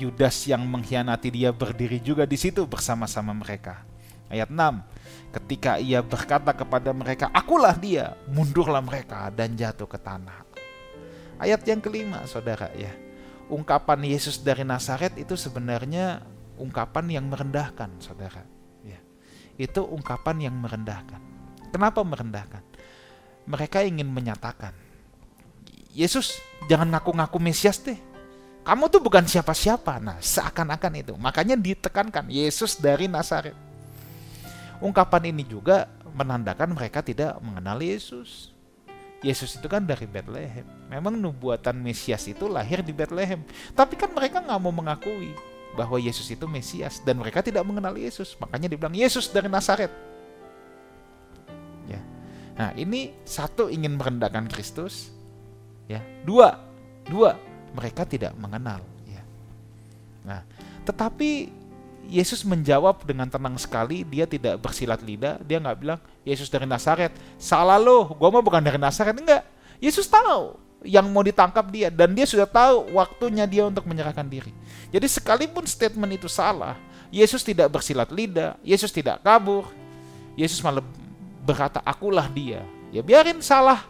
Yudas 0.00 0.48
yang 0.48 0.64
mengkhianati 0.64 1.28
dia 1.28 1.52
berdiri 1.52 2.00
juga 2.00 2.24
di 2.24 2.40
situ 2.40 2.64
bersama-sama 2.64 3.36
mereka. 3.36 3.84
Ayat 4.32 4.48
6, 4.48 5.36
ketika 5.36 5.76
ia 5.76 6.00
berkata 6.00 6.56
kepada 6.56 6.96
mereka, 6.96 7.28
akulah 7.28 7.76
dia, 7.76 8.16
mundurlah 8.24 8.80
mereka 8.80 9.28
dan 9.28 9.52
jatuh 9.52 9.84
ke 9.84 10.00
tanah. 10.00 10.51
Ayat 11.42 11.66
yang 11.66 11.82
kelima, 11.82 12.22
saudara 12.30 12.70
ya. 12.78 12.94
Ungkapan 13.50 14.06
Yesus 14.06 14.38
dari 14.46 14.62
Nazaret 14.62 15.18
itu 15.18 15.34
sebenarnya 15.34 16.22
ungkapan 16.54 17.10
yang 17.10 17.26
merendahkan, 17.26 17.98
saudara. 17.98 18.46
Ya. 18.86 19.02
Itu 19.58 19.82
ungkapan 19.82 20.46
yang 20.46 20.54
merendahkan. 20.54 21.18
Kenapa 21.74 22.06
merendahkan? 22.06 22.62
Mereka 23.50 23.82
ingin 23.82 24.06
menyatakan, 24.06 24.70
Yesus 25.90 26.38
jangan 26.70 26.94
ngaku-ngaku 26.94 27.42
Mesias 27.42 27.82
deh. 27.82 27.98
Kamu 28.62 28.86
tuh 28.86 29.02
bukan 29.02 29.26
siapa-siapa. 29.26 29.98
Nah, 29.98 30.22
seakan-akan 30.22 31.02
itu. 31.02 31.18
Makanya 31.18 31.58
ditekankan 31.58 32.30
Yesus 32.30 32.78
dari 32.78 33.10
Nazaret. 33.10 33.58
Ungkapan 34.78 35.34
ini 35.34 35.42
juga 35.42 35.90
menandakan 36.14 36.70
mereka 36.70 37.02
tidak 37.02 37.34
mengenal 37.42 37.82
Yesus. 37.82 38.51
Yesus 39.22 39.54
itu 39.54 39.70
kan 39.70 39.86
dari 39.86 40.04
Bethlehem. 40.04 40.66
Memang 40.90 41.14
nubuatan 41.14 41.78
Mesias 41.78 42.26
itu 42.26 42.50
lahir 42.50 42.82
di 42.82 42.90
Bethlehem. 42.90 43.46
Tapi 43.72 43.94
kan 43.94 44.10
mereka 44.10 44.42
nggak 44.42 44.58
mau 44.58 44.74
mengakui 44.74 45.30
bahwa 45.78 45.96
Yesus 45.96 46.26
itu 46.28 46.44
Mesias 46.50 47.00
dan 47.06 47.22
mereka 47.22 47.38
tidak 47.40 47.62
mengenal 47.62 47.94
Yesus. 47.94 48.34
Makanya 48.42 48.66
dibilang 48.74 48.92
Yesus 48.92 49.30
dari 49.30 49.46
Nazaret. 49.46 49.94
Ya. 51.86 52.02
Nah, 52.58 52.70
ini 52.74 53.14
satu 53.22 53.70
ingin 53.70 53.94
merendahkan 53.94 54.50
Kristus. 54.50 55.14
Ya. 55.86 56.02
Dua, 56.26 56.58
dua 57.06 57.38
mereka 57.78 58.02
tidak 58.02 58.34
mengenal. 58.36 58.82
Ya. 59.06 59.22
Nah, 60.26 60.42
tetapi 60.82 61.61
Yesus 62.12 62.44
menjawab 62.44 63.08
dengan 63.08 63.24
tenang 63.24 63.56
sekali, 63.56 64.04
dia 64.04 64.28
tidak 64.28 64.60
bersilat 64.60 65.00
lidah, 65.00 65.40
dia 65.40 65.56
nggak 65.56 65.78
bilang, 65.80 65.96
Yesus 66.28 66.52
dari 66.52 66.68
Nazaret, 66.68 67.08
salah 67.40 67.80
lo, 67.80 68.12
gue 68.12 68.28
mau 68.28 68.44
bukan 68.44 68.60
dari 68.60 68.76
Nazaret, 68.76 69.16
enggak. 69.16 69.48
Yesus 69.80 70.04
tahu 70.04 70.60
yang 70.84 71.08
mau 71.08 71.24
ditangkap 71.24 71.64
dia, 71.72 71.88
dan 71.88 72.12
dia 72.12 72.28
sudah 72.28 72.44
tahu 72.44 72.92
waktunya 72.92 73.48
dia 73.48 73.64
untuk 73.64 73.88
menyerahkan 73.88 74.28
diri. 74.28 74.52
Jadi 74.92 75.08
sekalipun 75.08 75.64
statement 75.64 76.20
itu 76.20 76.28
salah, 76.28 76.76
Yesus 77.08 77.40
tidak 77.40 77.72
bersilat 77.72 78.12
lidah, 78.12 78.60
Yesus 78.60 78.92
tidak 78.92 79.24
kabur, 79.24 79.72
Yesus 80.36 80.60
malah 80.60 80.84
berkata, 81.48 81.80
akulah 81.80 82.28
dia. 82.28 82.60
Ya 82.92 83.00
biarin 83.00 83.40
salah, 83.40 83.88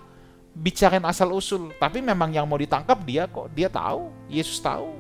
bicarain 0.54 1.02
asal 1.02 1.34
usul, 1.34 1.74
tapi 1.82 1.98
memang 1.98 2.30
yang 2.30 2.46
mau 2.46 2.60
ditangkap 2.60 3.02
dia 3.02 3.26
kok, 3.26 3.50
dia 3.50 3.66
tahu, 3.66 4.14
Yesus 4.30 4.62
tahu, 4.62 4.94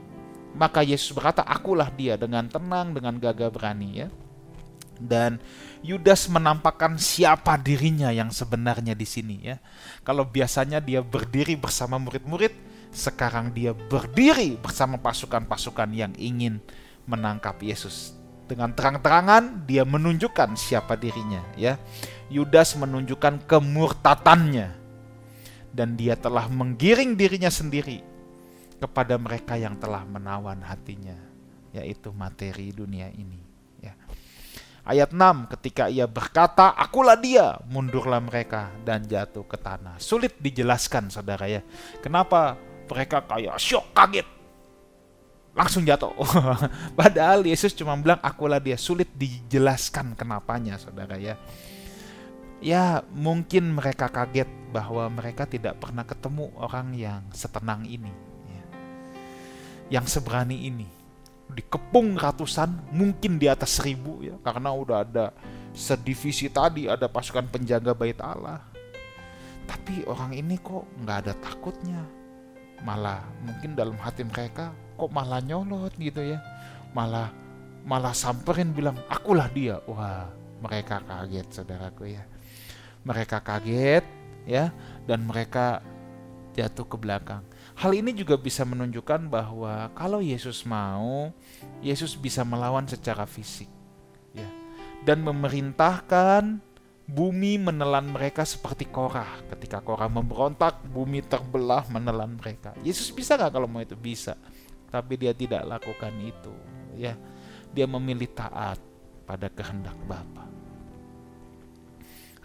maka 0.52 0.84
Yesus 0.84 1.16
berkata, 1.16 1.40
akulah 1.44 1.88
dia 1.88 2.20
dengan 2.20 2.44
tenang, 2.48 2.92
dengan 2.92 3.16
gagah 3.16 3.48
berani 3.48 4.04
ya. 4.04 4.08
Dan 5.02 5.42
Yudas 5.82 6.30
menampakkan 6.30 6.94
siapa 6.94 7.58
dirinya 7.58 8.14
yang 8.14 8.30
sebenarnya 8.30 8.94
di 8.94 9.02
sini 9.08 9.36
ya. 9.42 9.56
Kalau 10.06 10.28
biasanya 10.28 10.78
dia 10.78 11.02
berdiri 11.02 11.58
bersama 11.58 11.98
murid-murid, 11.98 12.54
sekarang 12.94 13.50
dia 13.50 13.74
berdiri 13.74 14.60
bersama 14.60 15.00
pasukan-pasukan 15.00 15.90
yang 15.90 16.12
ingin 16.14 16.62
menangkap 17.08 17.58
Yesus. 17.58 18.14
Dengan 18.46 18.76
terang-terangan 18.76 19.64
dia 19.64 19.82
menunjukkan 19.82 20.54
siapa 20.54 20.94
dirinya 20.94 21.40
ya. 21.56 21.80
Yudas 22.28 22.76
menunjukkan 22.76 23.48
kemurtatannya 23.48 24.68
dan 25.72 25.96
dia 25.96 26.14
telah 26.20 26.46
menggiring 26.52 27.16
dirinya 27.16 27.48
sendiri 27.48 28.11
kepada 28.82 29.14
mereka 29.14 29.54
yang 29.54 29.78
telah 29.78 30.02
menawan 30.02 30.58
hatinya, 30.66 31.14
yaitu 31.70 32.10
materi 32.10 32.74
dunia 32.74 33.06
ini. 33.14 33.38
Ya. 33.78 33.94
Ayat 34.82 35.14
6, 35.14 35.46
ketika 35.54 35.86
ia 35.86 36.10
berkata, 36.10 36.74
akulah 36.74 37.14
dia, 37.14 37.62
mundurlah 37.70 38.18
mereka 38.18 38.74
dan 38.82 39.06
jatuh 39.06 39.46
ke 39.46 39.54
tanah. 39.54 40.02
Sulit 40.02 40.34
dijelaskan 40.42 41.06
saudara 41.14 41.46
ya, 41.46 41.62
kenapa 42.02 42.58
mereka 42.90 43.22
kayak 43.22 43.54
syok, 43.62 43.94
kaget, 43.94 44.26
langsung 45.52 45.84
jatuh. 45.84 46.12
Padahal 46.98 47.44
Yesus 47.44 47.76
cuma 47.76 47.94
bilang 47.94 48.18
akulah 48.24 48.58
dia. 48.58 48.76
Sulit 48.80 49.08
dijelaskan 49.14 50.16
kenapanya 50.16 50.80
saudara 50.80 51.16
ya. 51.20 51.36
ya 52.62 53.02
mungkin 53.12 53.74
mereka 53.74 54.08
kaget 54.08 54.48
bahwa 54.72 55.04
mereka 55.12 55.44
tidak 55.44 55.76
pernah 55.78 56.02
ketemu 56.08 56.50
orang 56.56 56.96
yang 56.96 57.22
setenang 57.36 57.84
ini. 57.84 58.31
Yang 59.88 60.06
seberani 60.06 60.68
ini. 60.68 60.88
Dikepung 61.52 62.16
ratusan, 62.16 62.92
mungkin 62.96 63.36
di 63.36 63.44
atas 63.44 63.76
seribu 63.76 64.24
ya, 64.24 64.36
karena 64.40 64.72
udah 64.72 65.04
ada 65.04 65.26
sedivisi 65.76 66.48
tadi 66.48 66.88
ada 66.88 67.08
pasukan 67.08 67.44
penjaga 67.48 67.92
bait 67.92 68.16
Allah. 68.20 68.60
Tapi 69.68 70.04
orang 70.08 70.32
ini 70.32 70.56
kok 70.56 70.88
nggak 71.04 71.18
ada 71.28 71.34
takutnya, 71.36 72.00
malah 72.84 73.20
mungkin 73.44 73.76
dalam 73.76 73.96
hati 74.00 74.24
mereka 74.24 74.72
kok 74.96 75.12
malah 75.12 75.44
nyolot 75.44 75.92
gitu 76.00 76.24
ya, 76.24 76.40
malah 76.96 77.28
malah 77.84 78.16
samperin 78.16 78.72
bilang 78.72 78.96
akulah 79.12 79.48
dia. 79.52 79.76
Wah 79.84 80.32
mereka 80.64 81.04
kaget 81.04 81.46
saudaraku 81.52 82.16
ya, 82.16 82.24
mereka 83.04 83.44
kaget 83.44 84.04
ya 84.48 84.72
dan 85.04 85.20
mereka 85.28 85.84
jatuh 86.56 86.88
ke 86.88 86.96
belakang. 86.96 87.44
Hal 87.72 87.92
ini 87.96 88.12
juga 88.12 88.36
bisa 88.36 88.62
menunjukkan 88.68 89.32
bahwa 89.32 89.90
kalau 89.96 90.20
Yesus 90.20 90.62
mau, 90.68 91.32
Yesus 91.80 92.14
bisa 92.14 92.44
melawan 92.44 92.84
secara 92.84 93.24
fisik 93.24 93.68
ya 94.32 94.48
dan 95.02 95.24
memerintahkan 95.24 96.60
bumi 97.08 97.58
menelan 97.58 98.12
mereka 98.12 98.44
seperti 98.44 98.86
Korah. 98.88 99.40
Ketika 99.50 99.80
Korah 99.80 100.08
memberontak, 100.08 100.84
bumi 100.84 101.24
terbelah 101.24 101.88
menelan 101.88 102.38
mereka. 102.38 102.76
Yesus 102.84 103.08
bisa 103.10 103.34
nggak 103.34 103.52
kalau 103.52 103.66
mau 103.66 103.82
itu? 103.82 103.96
Bisa. 103.98 104.36
Tapi 104.92 105.16
dia 105.16 105.32
tidak 105.32 105.64
lakukan 105.64 106.12
itu. 106.20 106.52
Ya, 106.92 107.16
dia 107.72 107.88
memilih 107.88 108.28
taat 108.36 108.76
pada 109.24 109.48
kehendak 109.48 109.96
Bapa 110.04 110.52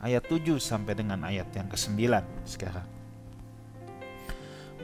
ayat 0.02 0.24
7 0.30 0.62
sampai 0.62 0.94
dengan 0.94 1.26
ayat 1.26 1.50
yang 1.54 1.68
ke-9 1.70 1.98
sekarang. 2.46 2.97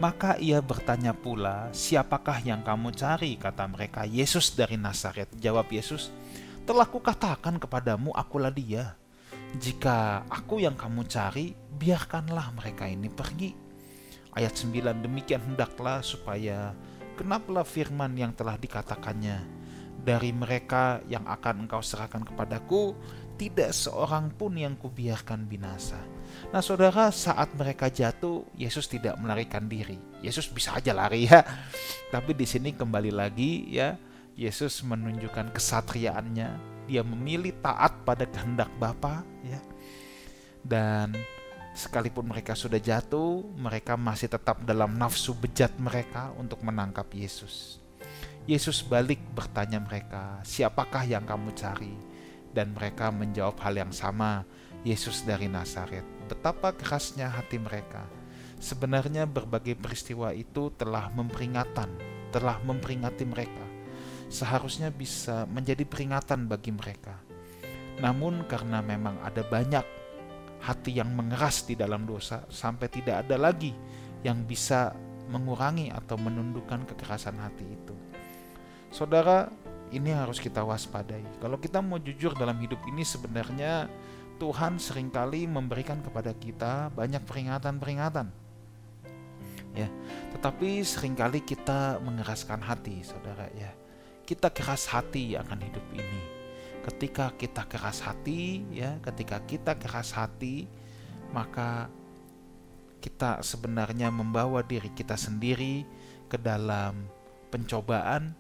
Maka 0.04 0.36
ia 0.36 0.60
bertanya 0.60 1.16
pula, 1.16 1.72
siapakah 1.72 2.44
yang 2.44 2.60
kamu 2.60 2.92
cari? 2.92 3.40
Kata 3.40 3.64
mereka, 3.72 4.04
Yesus 4.04 4.52
dari 4.52 4.76
Nazaret. 4.76 5.32
Jawab 5.40 5.72
Yesus, 5.72 6.12
telah 6.68 6.84
kukatakan 6.84 7.56
kepadamu, 7.56 8.12
akulah 8.12 8.52
dia. 8.52 9.00
Jika 9.56 10.28
aku 10.28 10.60
yang 10.60 10.76
kamu 10.76 11.08
cari, 11.08 11.56
biarkanlah 11.56 12.52
mereka 12.52 12.84
ini 12.84 13.08
pergi. 13.08 13.56
Ayat 14.36 14.60
9, 14.60 15.08
demikian 15.08 15.40
hendaklah 15.40 16.04
supaya 16.04 16.76
kenaplah 17.16 17.64
firman 17.64 18.12
yang 18.20 18.36
telah 18.36 18.60
dikatakannya. 18.60 19.40
Dari 20.04 20.36
mereka 20.36 21.00
yang 21.08 21.24
akan 21.24 21.64
engkau 21.64 21.80
serahkan 21.80 22.28
kepadaku, 22.28 22.92
tidak 23.40 23.72
seorang 23.72 24.36
pun 24.36 24.52
yang 24.60 24.76
kubiarkan 24.76 25.48
binasa. 25.48 26.04
Nah, 26.54 26.62
saudara, 26.62 27.10
saat 27.10 27.50
mereka 27.58 27.90
jatuh, 27.90 28.46
Yesus 28.54 28.86
tidak 28.86 29.18
melarikan 29.18 29.66
diri. 29.66 29.98
Yesus 30.22 30.46
bisa 30.50 30.78
aja 30.78 30.94
lari 30.94 31.26
ya, 31.26 31.42
tapi 32.14 32.38
di 32.38 32.46
sini 32.46 32.78
kembali 32.78 33.12
lagi 33.12 33.74
ya, 33.74 33.98
Yesus 34.38 34.86
menunjukkan 34.86 35.54
kesatriaannya. 35.54 36.50
Dia 36.86 37.02
memilih 37.02 37.56
taat 37.64 38.04
pada 38.04 38.28
kehendak 38.28 38.70
Bapa, 38.78 39.24
ya. 39.42 39.60
Dan 40.62 41.16
sekalipun 41.74 42.30
mereka 42.30 42.54
sudah 42.54 42.78
jatuh, 42.78 43.42
mereka 43.58 43.98
masih 43.98 44.30
tetap 44.30 44.62
dalam 44.62 44.94
nafsu 44.94 45.34
bejat 45.34 45.74
mereka 45.82 46.30
untuk 46.38 46.62
menangkap 46.62 47.08
Yesus. 47.12 47.82
Yesus 48.44 48.84
balik 48.84 49.24
bertanya 49.32 49.80
mereka, 49.80 50.44
"Siapakah 50.44 51.08
yang 51.08 51.24
kamu 51.24 51.56
cari?" 51.56 51.96
dan 52.54 52.72
mereka 52.78 53.10
menjawab 53.10 53.58
hal 53.66 53.74
yang 53.74 53.92
sama, 53.92 54.46
Yesus 54.86 55.26
dari 55.26 55.50
Nazaret. 55.50 56.13
Betapa 56.28 56.72
kerasnya 56.72 57.30
hati 57.30 57.60
mereka. 57.60 58.08
Sebenarnya 58.64 59.28
berbagai 59.28 59.76
peristiwa 59.76 60.32
itu 60.32 60.72
telah 60.80 61.12
memperingatkan, 61.12 61.92
telah 62.32 62.64
memperingati 62.64 63.28
mereka. 63.28 63.66
Seharusnya 64.32 64.88
bisa 64.90 65.44
menjadi 65.52 65.84
peringatan 65.84 66.48
bagi 66.48 66.72
mereka. 66.72 67.20
Namun 68.00 68.48
karena 68.48 68.80
memang 68.80 69.20
ada 69.22 69.44
banyak 69.44 69.84
hati 70.64 70.96
yang 70.96 71.12
mengeras 71.12 71.68
di 71.68 71.76
dalam 71.76 72.08
dosa 72.08 72.48
sampai 72.48 72.88
tidak 72.88 73.28
ada 73.28 73.36
lagi 73.36 73.76
yang 74.24 74.48
bisa 74.48 74.96
mengurangi 75.28 75.92
atau 75.92 76.16
menundukkan 76.16 76.88
kekerasan 76.88 77.36
hati 77.36 77.68
itu. 77.68 77.96
Saudara, 78.90 79.52
ini 79.92 80.10
harus 80.10 80.40
kita 80.40 80.64
waspadai. 80.64 81.22
Kalau 81.38 81.60
kita 81.60 81.84
mau 81.84 82.00
jujur 82.00 82.34
dalam 82.34 82.58
hidup 82.64 82.80
ini 82.90 83.04
sebenarnya 83.06 83.92
Tuhan 84.42 84.82
sering 84.82 85.14
kali 85.14 85.46
memberikan 85.46 86.02
kepada 86.02 86.34
kita 86.34 86.90
banyak 86.94 87.22
peringatan-peringatan. 87.24 88.28
Ya, 89.74 89.90
tetapi 90.38 90.86
sering 90.86 91.18
kali 91.18 91.42
kita 91.42 91.98
mengeraskan 92.02 92.62
hati, 92.62 93.02
Saudara 93.02 93.50
ya. 93.58 93.74
Kita 94.24 94.54
keras 94.54 94.86
hati 94.90 95.34
akan 95.34 95.60
hidup 95.60 95.86
ini. 95.98 96.22
Ketika 96.86 97.34
kita 97.34 97.66
keras 97.66 98.04
hati, 98.04 98.62
ya, 98.70 99.00
ketika 99.02 99.42
kita 99.44 99.74
keras 99.80 100.14
hati, 100.14 100.70
maka 101.34 101.90
kita 103.02 103.44
sebenarnya 103.44 104.14
membawa 104.14 104.64
diri 104.64 104.88
kita 104.94 105.18
sendiri 105.18 105.84
ke 106.30 106.38
dalam 106.40 107.10
pencobaan 107.52 108.34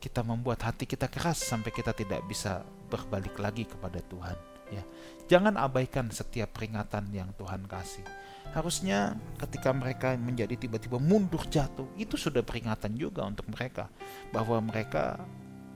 kita 0.00 0.22
membuat 0.22 0.62
hati 0.62 0.86
kita 0.86 1.10
keras 1.10 1.42
sampai 1.42 1.74
kita 1.74 1.90
tidak 1.90 2.22
bisa 2.30 2.62
berbalik 2.86 3.36
lagi 3.38 3.66
kepada 3.66 4.00
Tuhan 4.06 4.36
ya. 4.70 4.82
Jangan 5.26 5.58
abaikan 5.58 6.10
setiap 6.10 6.54
peringatan 6.54 7.10
yang 7.10 7.30
Tuhan 7.34 7.66
kasih. 7.66 8.06
Harusnya 8.54 9.18
ketika 9.36 9.74
mereka 9.74 10.14
menjadi 10.14 10.54
tiba-tiba 10.54 10.96
mundur 11.02 11.42
jatuh 11.50 11.86
itu 11.98 12.14
sudah 12.14 12.40
peringatan 12.46 12.94
juga 12.94 13.26
untuk 13.26 13.50
mereka 13.50 13.90
bahwa 14.30 14.62
mereka 14.62 15.18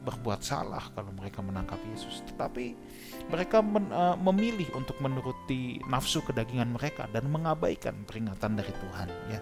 berbuat 0.00 0.40
salah 0.40 0.80
kalau 0.96 1.12
mereka 1.12 1.44
menangkap 1.44 1.76
Yesus. 1.92 2.24
Tetapi 2.24 2.72
mereka 3.28 3.60
men, 3.60 3.92
uh, 3.92 4.16
memilih 4.16 4.72
untuk 4.72 4.96
menuruti 5.02 5.82
nafsu 5.90 6.24
kedagingan 6.24 6.72
mereka 6.72 7.04
dan 7.12 7.28
mengabaikan 7.28 7.92
peringatan 8.08 8.56
dari 8.56 8.72
Tuhan 8.72 9.08
ya. 9.28 9.40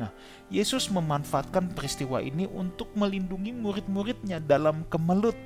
Nah, 0.00 0.08
Yesus 0.48 0.88
memanfaatkan 0.88 1.76
peristiwa 1.76 2.24
ini 2.24 2.48
untuk 2.48 2.88
melindungi 2.96 3.52
murid-muridnya 3.52 4.40
dalam 4.40 4.88
kemelut. 4.88 5.36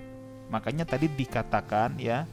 Makanya 0.51 0.87
tadi 0.87 1.11
dikatakan 1.11 1.99
ya, 1.99 2.25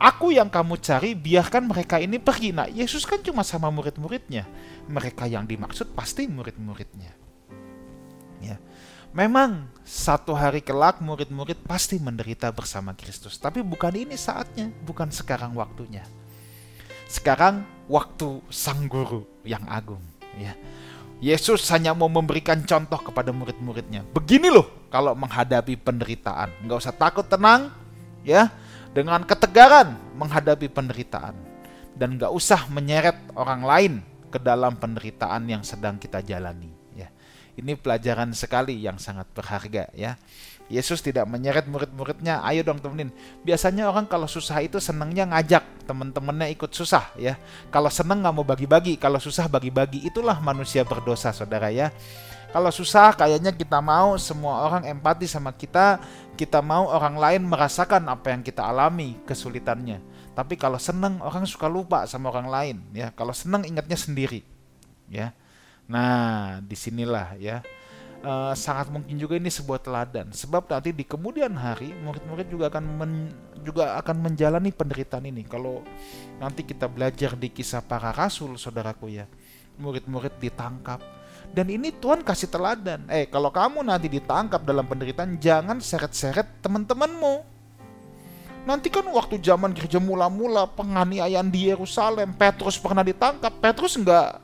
Aku 0.00 0.32
yang 0.32 0.48
kamu 0.48 0.80
cari, 0.80 1.12
biarkan 1.12 1.68
mereka 1.68 2.00
ini 2.00 2.16
pergi. 2.16 2.56
Nah, 2.56 2.64
Yesus 2.64 3.04
kan 3.04 3.20
cuma 3.20 3.44
sama 3.44 3.68
murid-muridnya. 3.68 4.48
Mereka 4.88 5.28
yang 5.28 5.44
dimaksud 5.44 5.92
pasti 5.92 6.24
murid-muridnya. 6.24 7.12
Ya. 8.40 8.56
Memang 9.12 9.68
satu 9.84 10.32
hari 10.32 10.64
kelak 10.64 11.04
murid-murid 11.04 11.60
pasti 11.68 12.00
menderita 12.00 12.48
bersama 12.48 12.96
Kristus. 12.96 13.36
Tapi 13.36 13.60
bukan 13.60 13.92
ini 13.92 14.16
saatnya, 14.16 14.72
bukan 14.88 15.12
sekarang 15.12 15.52
waktunya. 15.52 16.08
Sekarang 17.04 17.68
waktu 17.84 18.40
sang 18.48 18.88
guru 18.88 19.28
yang 19.44 19.68
agung. 19.68 20.00
Ya. 20.40 20.56
Yesus 21.20 21.68
hanya 21.68 21.92
mau 21.92 22.08
memberikan 22.08 22.64
contoh 22.64 22.96
kepada 22.96 23.28
murid-muridnya. 23.28 24.08
Begini 24.16 24.48
loh 24.48 24.88
kalau 24.88 25.12
menghadapi 25.12 25.76
penderitaan. 25.76 26.48
Nggak 26.64 26.78
usah 26.80 26.96
takut 26.96 27.28
tenang 27.28 27.68
ya. 28.24 28.48
Dengan 28.90 29.22
ketegaran 29.28 30.00
menghadapi 30.16 30.72
penderitaan. 30.72 31.36
Dan 31.92 32.16
nggak 32.16 32.32
usah 32.32 32.64
menyeret 32.72 33.20
orang 33.36 33.62
lain 33.62 33.92
ke 34.32 34.40
dalam 34.40 34.80
penderitaan 34.80 35.44
yang 35.44 35.60
sedang 35.60 36.00
kita 36.00 36.24
jalani. 36.24 36.72
Ya. 36.96 37.12
Ini 37.52 37.76
pelajaran 37.76 38.32
sekali 38.32 38.80
yang 38.80 38.96
sangat 38.96 39.28
berharga 39.36 39.92
ya. 39.92 40.16
Yesus 40.70 41.02
tidak 41.02 41.26
menyeret 41.26 41.66
murid-muridnya, 41.66 42.46
ayo 42.46 42.62
dong 42.62 42.78
temenin. 42.78 43.10
Biasanya 43.42 43.90
orang 43.90 44.06
kalau 44.06 44.30
susah 44.30 44.62
itu 44.62 44.78
senangnya 44.78 45.26
ngajak 45.26 45.82
teman-temannya 45.82 46.54
ikut 46.54 46.70
susah 46.70 47.10
ya. 47.18 47.34
Kalau 47.74 47.90
senang 47.90 48.22
nggak 48.22 48.34
mau 48.38 48.46
bagi-bagi, 48.46 48.94
kalau 48.94 49.18
susah 49.18 49.50
bagi-bagi. 49.50 50.06
Itulah 50.06 50.38
manusia 50.38 50.86
berdosa 50.86 51.34
saudara 51.34 51.74
ya. 51.74 51.90
Kalau 52.54 52.70
susah 52.70 53.18
kayaknya 53.18 53.50
kita 53.50 53.82
mau 53.82 54.14
semua 54.14 54.62
orang 54.62 54.86
empati 54.86 55.26
sama 55.26 55.50
kita, 55.50 55.98
kita 56.38 56.62
mau 56.62 56.86
orang 56.86 57.18
lain 57.18 57.42
merasakan 57.50 58.06
apa 58.06 58.30
yang 58.30 58.46
kita 58.46 58.62
alami 58.62 59.18
kesulitannya. 59.26 59.98
Tapi 60.38 60.54
kalau 60.54 60.78
senang 60.78 61.18
orang 61.18 61.50
suka 61.50 61.66
lupa 61.66 62.06
sama 62.06 62.30
orang 62.30 62.46
lain 62.46 62.76
ya. 62.94 63.10
Kalau 63.18 63.34
senang 63.34 63.66
ingatnya 63.66 63.98
sendiri 63.98 64.46
ya. 65.10 65.34
Nah, 65.90 66.62
di 66.62 66.78
sinilah 66.78 67.34
ya 67.42 67.58
uh, 68.24 68.52
sangat 68.56 68.92
mungkin 68.92 69.16
juga 69.16 69.36
ini 69.36 69.48
sebuah 69.48 69.80
teladan. 69.80 70.32
Sebab 70.32 70.68
nanti 70.68 70.92
di 70.92 71.04
kemudian 71.04 71.52
hari 71.56 71.92
murid-murid 72.04 72.48
juga 72.48 72.72
akan 72.72 72.84
men, 72.96 73.12
juga 73.60 73.96
akan 74.00 74.16
menjalani 74.30 74.70
penderitaan 74.72 75.24
ini. 75.28 75.44
Kalau 75.44 75.84
nanti 76.40 76.64
kita 76.64 76.88
belajar 76.88 77.36
di 77.36 77.48
kisah 77.52 77.84
para 77.84 78.12
rasul 78.12 78.56
saudaraku 78.56 79.12
ya 79.12 79.26
murid-murid 79.80 80.36
ditangkap. 80.40 81.00
Dan 81.50 81.66
ini 81.66 81.90
Tuhan 81.90 82.22
kasih 82.22 82.46
teladan. 82.46 83.08
Eh 83.10 83.26
kalau 83.26 83.50
kamu 83.50 83.82
nanti 83.82 84.06
ditangkap 84.06 84.62
dalam 84.62 84.86
penderitaan 84.86 85.40
jangan 85.40 85.82
seret-seret 85.82 86.62
teman-temanmu. 86.62 87.42
Nanti 88.60 88.92
kan 88.92 89.08
waktu 89.08 89.40
zaman 89.40 89.72
gereja 89.72 89.96
mula-mula 89.96 90.68
penganiayaan 90.68 91.48
di 91.48 91.72
Yerusalem, 91.72 92.36
Petrus 92.36 92.76
pernah 92.76 93.00
ditangkap. 93.00 93.56
Petrus 93.56 93.96
nggak 93.96 94.36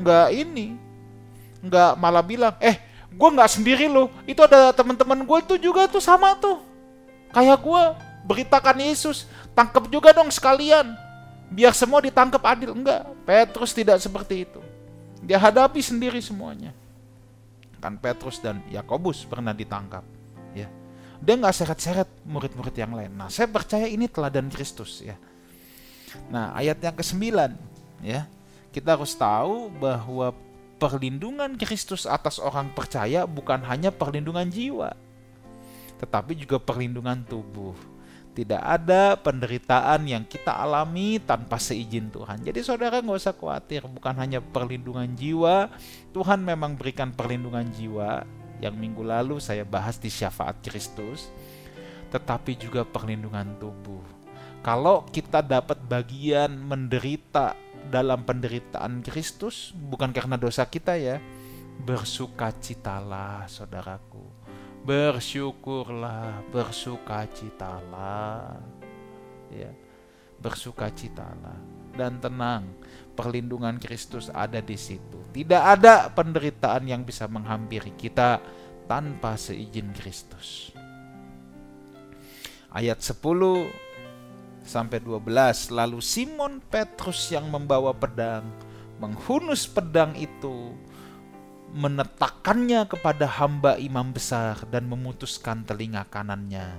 nggak 0.00 0.28
ini, 0.32 0.74
nggak 1.60 2.00
malah 2.00 2.24
bilang, 2.24 2.56
eh 2.64 2.85
gue 3.16 3.28
nggak 3.32 3.50
sendiri 3.50 3.88
loh, 3.88 4.12
itu 4.28 4.38
ada 4.44 4.70
teman-teman 4.76 5.24
gue 5.24 5.38
itu 5.40 5.54
juga 5.72 5.88
tuh 5.88 6.04
sama 6.04 6.36
tuh, 6.36 6.60
kayak 7.32 7.58
gue 7.64 7.82
beritakan 8.28 8.76
Yesus, 8.84 9.24
tangkap 9.56 9.88
juga 9.88 10.12
dong 10.12 10.28
sekalian, 10.28 10.92
biar 11.48 11.72
semua 11.72 12.04
ditangkap 12.04 12.44
adil. 12.44 12.76
Enggak, 12.76 13.08
Petrus 13.24 13.72
tidak 13.72 13.96
seperti 13.98 14.44
itu. 14.44 14.60
Dia 15.24 15.40
hadapi 15.40 15.80
sendiri 15.80 16.20
semuanya. 16.20 16.76
Kan 17.80 17.96
Petrus 17.96 18.36
dan 18.36 18.60
Yakobus 18.68 19.24
pernah 19.24 19.56
ditangkap, 19.56 20.04
ya 20.52 20.68
dia 21.16 21.34
nggak 21.36 21.54
seret-seret 21.56 22.08
murid-murid 22.28 22.76
yang 22.76 22.92
lain. 22.92 23.12
Nah, 23.16 23.32
saya 23.32 23.48
percaya 23.48 23.88
ini 23.88 24.04
teladan 24.04 24.52
Kristus 24.52 25.00
ya. 25.00 25.16
Nah, 26.28 26.52
ayat 26.56 26.76
yang 26.80 26.96
ke-9 26.96 27.24
ya. 28.04 28.28
Kita 28.72 28.92
harus 28.92 29.16
tahu 29.16 29.72
bahwa 29.80 30.36
perlindungan 30.76 31.56
Kristus 31.56 32.04
atas 32.04 32.36
orang 32.36 32.72
percaya 32.72 33.24
bukan 33.24 33.64
hanya 33.64 33.88
perlindungan 33.88 34.48
jiwa, 34.48 34.92
tetapi 36.00 36.36
juga 36.36 36.60
perlindungan 36.60 37.24
tubuh. 37.24 37.76
Tidak 38.36 38.60
ada 38.60 39.16
penderitaan 39.16 40.04
yang 40.04 40.20
kita 40.28 40.52
alami 40.52 41.16
tanpa 41.16 41.56
seizin 41.56 42.12
Tuhan. 42.12 42.44
Jadi 42.44 42.60
saudara 42.60 43.00
nggak 43.00 43.16
usah 43.16 43.32
khawatir, 43.32 43.88
bukan 43.88 44.12
hanya 44.20 44.44
perlindungan 44.44 45.08
jiwa, 45.16 45.72
Tuhan 46.12 46.44
memang 46.44 46.76
berikan 46.76 47.16
perlindungan 47.16 47.64
jiwa, 47.72 48.28
yang 48.60 48.76
minggu 48.76 49.00
lalu 49.00 49.40
saya 49.40 49.64
bahas 49.64 49.96
di 49.96 50.12
syafaat 50.12 50.60
Kristus, 50.60 51.32
tetapi 52.12 52.60
juga 52.60 52.84
perlindungan 52.84 53.56
tubuh. 53.56 54.15
Kalau 54.66 55.06
kita 55.14 55.46
dapat 55.46 55.78
bagian 55.86 56.58
menderita 56.58 57.54
dalam 57.86 58.26
penderitaan 58.26 58.98
Kristus, 58.98 59.70
bukan 59.70 60.10
karena 60.10 60.34
dosa 60.34 60.66
kita 60.66 60.98
ya, 60.98 61.22
bersukacitalah 61.86 63.46
saudaraku. 63.46 64.26
Bersyukurlah, 64.82 66.42
bersukacitalah. 66.50 68.58
Ya. 69.54 69.70
Bersukacitalah 70.42 71.62
dan 71.94 72.18
tenang 72.18 72.66
perlindungan 73.14 73.78
Kristus 73.78 74.34
ada 74.34 74.58
di 74.58 74.74
situ. 74.74 75.22
Tidak 75.30 75.62
ada 75.62 76.10
penderitaan 76.10 76.90
yang 76.90 77.06
bisa 77.06 77.30
menghampiri 77.30 77.94
kita 77.94 78.42
tanpa 78.90 79.38
seizin 79.38 79.94
Kristus. 79.94 80.74
Ayat 82.74 82.98
10 82.98 83.85
sampai 84.66 84.98
12 85.00 85.70
lalu 85.70 85.98
Simon 86.02 86.58
Petrus 86.58 87.30
yang 87.30 87.46
membawa 87.48 87.94
pedang 87.94 88.44
menghunus 89.00 89.68
pedang 89.68 90.16
itu 90.16 90.72
menetakkannya 91.76 92.88
kepada 92.88 93.28
hamba 93.28 93.76
imam 93.76 94.08
besar 94.08 94.64
dan 94.72 94.88
memutuskan 94.88 95.60
telinga 95.66 96.08
kanannya. 96.08 96.72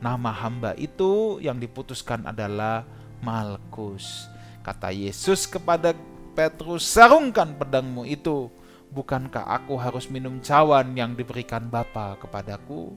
Nama 0.00 0.30
hamba 0.32 0.72
itu 0.80 1.36
yang 1.44 1.60
diputuskan 1.60 2.24
adalah 2.24 2.88
Malkus. 3.20 4.32
Kata 4.64 4.88
Yesus 4.88 5.44
kepada 5.44 5.92
Petrus, 6.32 6.88
sarungkan 6.88 7.52
pedangmu 7.52 8.08
itu. 8.08 8.48
Bukankah 8.90 9.44
aku 9.44 9.76
harus 9.76 10.08
minum 10.08 10.40
cawan 10.40 10.96
yang 10.96 11.12
diberikan 11.12 11.68
Bapa 11.68 12.16
kepadaku? 12.16 12.96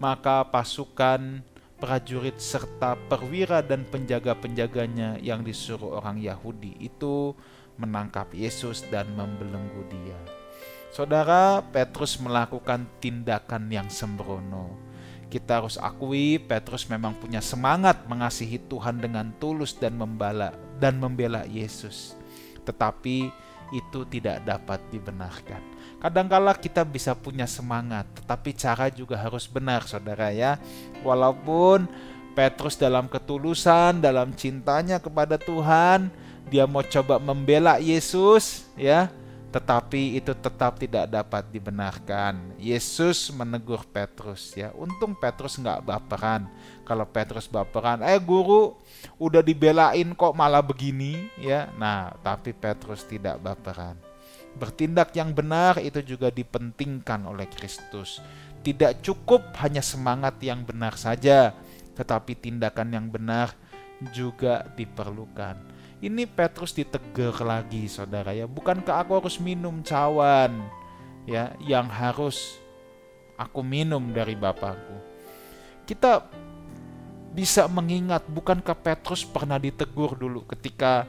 Maka 0.00 0.48
pasukan 0.48 1.44
prajurit 1.80 2.36
serta 2.36 2.94
perwira 3.08 3.64
dan 3.64 3.88
penjaga-penjaganya 3.88 5.16
yang 5.24 5.40
disuruh 5.40 5.96
orang 5.96 6.20
Yahudi 6.20 6.76
itu 6.78 7.32
menangkap 7.80 8.28
Yesus 8.36 8.84
dan 8.92 9.08
membelenggu 9.16 9.88
dia. 9.88 10.20
Saudara, 10.92 11.64
Petrus 11.72 12.20
melakukan 12.20 12.84
tindakan 13.00 13.72
yang 13.72 13.88
sembrono. 13.88 14.76
Kita 15.30 15.62
harus 15.62 15.78
akui 15.78 16.42
Petrus 16.42 16.90
memang 16.90 17.14
punya 17.14 17.38
semangat 17.38 18.04
mengasihi 18.10 18.58
Tuhan 18.66 18.98
dengan 18.98 19.30
tulus 19.38 19.72
dan 19.78 19.94
membala 19.94 20.52
dan 20.82 20.98
membela 20.98 21.46
Yesus. 21.46 22.18
Tetapi 22.66 23.30
itu 23.70 24.00
tidak 24.10 24.42
dapat 24.42 24.82
dibenarkan. 24.90 25.62
Kadangkala 26.00 26.56
kita 26.56 26.80
bisa 26.80 27.12
punya 27.12 27.44
semangat, 27.44 28.08
tetapi 28.16 28.56
cara 28.56 28.88
juga 28.88 29.20
harus 29.20 29.44
benar, 29.44 29.84
saudara 29.84 30.32
ya. 30.32 30.56
Walaupun 31.04 31.84
Petrus 32.32 32.80
dalam 32.80 33.04
ketulusan, 33.04 34.00
dalam 34.00 34.32
cintanya 34.32 34.96
kepada 34.96 35.36
Tuhan, 35.36 36.08
dia 36.48 36.64
mau 36.64 36.80
coba 36.80 37.20
membela 37.20 37.76
Yesus, 37.76 38.64
ya 38.80 39.12
tetapi 39.50 40.14
itu 40.14 40.30
tetap 40.30 40.78
tidak 40.78 41.10
dapat 41.10 41.42
dibenarkan. 41.50 42.54
Yesus 42.54 43.34
menegur 43.34 43.82
Petrus 43.82 44.54
ya. 44.54 44.70
Untung 44.78 45.18
Petrus 45.18 45.58
nggak 45.58 45.82
baperan. 45.82 46.46
Kalau 46.86 47.02
Petrus 47.10 47.50
baperan, 47.50 47.98
eh 48.06 48.18
guru 48.22 48.78
udah 49.18 49.42
dibelain 49.42 50.14
kok 50.14 50.38
malah 50.38 50.62
begini 50.62 51.26
ya. 51.42 51.66
Nah, 51.74 52.14
tapi 52.22 52.54
Petrus 52.54 53.02
tidak 53.02 53.42
baperan. 53.42 54.09
Bertindak 54.58 55.14
yang 55.14 55.30
benar 55.30 55.78
itu 55.78 56.02
juga 56.02 56.28
dipentingkan 56.28 57.26
oleh 57.28 57.46
Kristus. 57.46 58.18
Tidak 58.60 59.00
cukup 59.00 59.56
hanya 59.62 59.80
semangat 59.80 60.36
yang 60.44 60.66
benar 60.66 60.98
saja, 60.98 61.54
tetapi 61.96 62.36
tindakan 62.36 62.92
yang 62.92 63.06
benar 63.08 63.56
juga 64.12 64.64
diperlukan. 64.76 65.56
Ini 66.00 66.24
Petrus 66.24 66.72
ditegur 66.72 67.36
lagi 67.44 67.84
saudara 67.84 68.32
ya. 68.32 68.48
Bukankah 68.48 69.04
aku 69.04 69.20
harus 69.20 69.36
minum 69.36 69.84
cawan 69.84 70.64
ya 71.28 71.52
yang 71.60 71.88
harus 71.92 72.56
aku 73.36 73.60
minum 73.60 74.08
dari 74.08 74.32
Bapakku. 74.32 74.96
Kita 75.84 76.24
bisa 77.30 77.68
mengingat 77.70 78.26
bukankah 78.26 78.74
Petrus 78.74 79.22
pernah 79.22 79.60
ditegur 79.60 80.18
dulu 80.18 80.42
ketika 80.48 81.06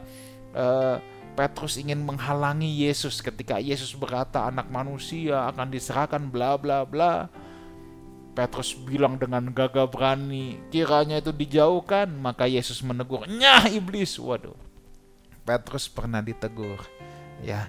uh, 0.53 0.99
Petrus 1.31 1.79
ingin 1.79 2.03
menghalangi 2.03 2.67
Yesus 2.67 3.23
ketika 3.23 3.57
Yesus 3.57 3.95
berkata 3.95 4.45
anak 4.51 4.67
manusia 4.67 5.47
akan 5.47 5.71
diserahkan 5.71 6.27
bla 6.27 6.59
bla 6.59 6.83
bla. 6.83 7.31
Petrus 8.31 8.71
bilang 8.75 9.19
dengan 9.19 9.51
gagah 9.51 9.91
berani, 9.91 10.55
kiranya 10.71 11.19
itu 11.19 11.35
dijauhkan, 11.35 12.07
maka 12.15 12.47
Yesus 12.47 12.79
menegur, 12.79 13.27
"Nyah 13.27 13.67
iblis." 13.67 14.15
Waduh. 14.15 14.55
Petrus 15.43 15.91
pernah 15.91 16.23
ditegur 16.23 16.79
ya 17.41 17.67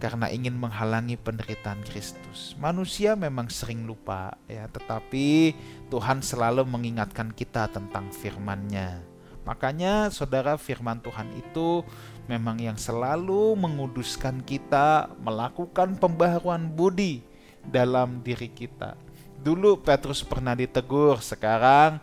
karena 0.00 0.32
ingin 0.32 0.56
menghalangi 0.56 1.20
penderitaan 1.20 1.84
Kristus. 1.84 2.56
Manusia 2.56 3.12
memang 3.12 3.52
sering 3.52 3.84
lupa 3.84 4.32
ya, 4.48 4.64
tetapi 4.72 5.52
Tuhan 5.92 6.24
selalu 6.24 6.64
mengingatkan 6.64 7.36
kita 7.36 7.68
tentang 7.68 8.08
firman-Nya. 8.08 9.09
Makanya 9.44 10.12
saudara 10.12 10.60
firman 10.60 11.00
Tuhan 11.00 11.32
itu 11.34 11.82
memang 12.28 12.60
yang 12.60 12.76
selalu 12.76 13.56
menguduskan 13.56 14.44
kita 14.44 15.10
melakukan 15.18 15.96
pembaharuan 15.96 16.68
budi 16.70 17.24
dalam 17.64 18.20
diri 18.20 18.52
kita. 18.52 18.94
Dulu 19.40 19.80
Petrus 19.80 20.20
pernah 20.20 20.52
ditegur, 20.52 21.18
sekarang 21.24 21.98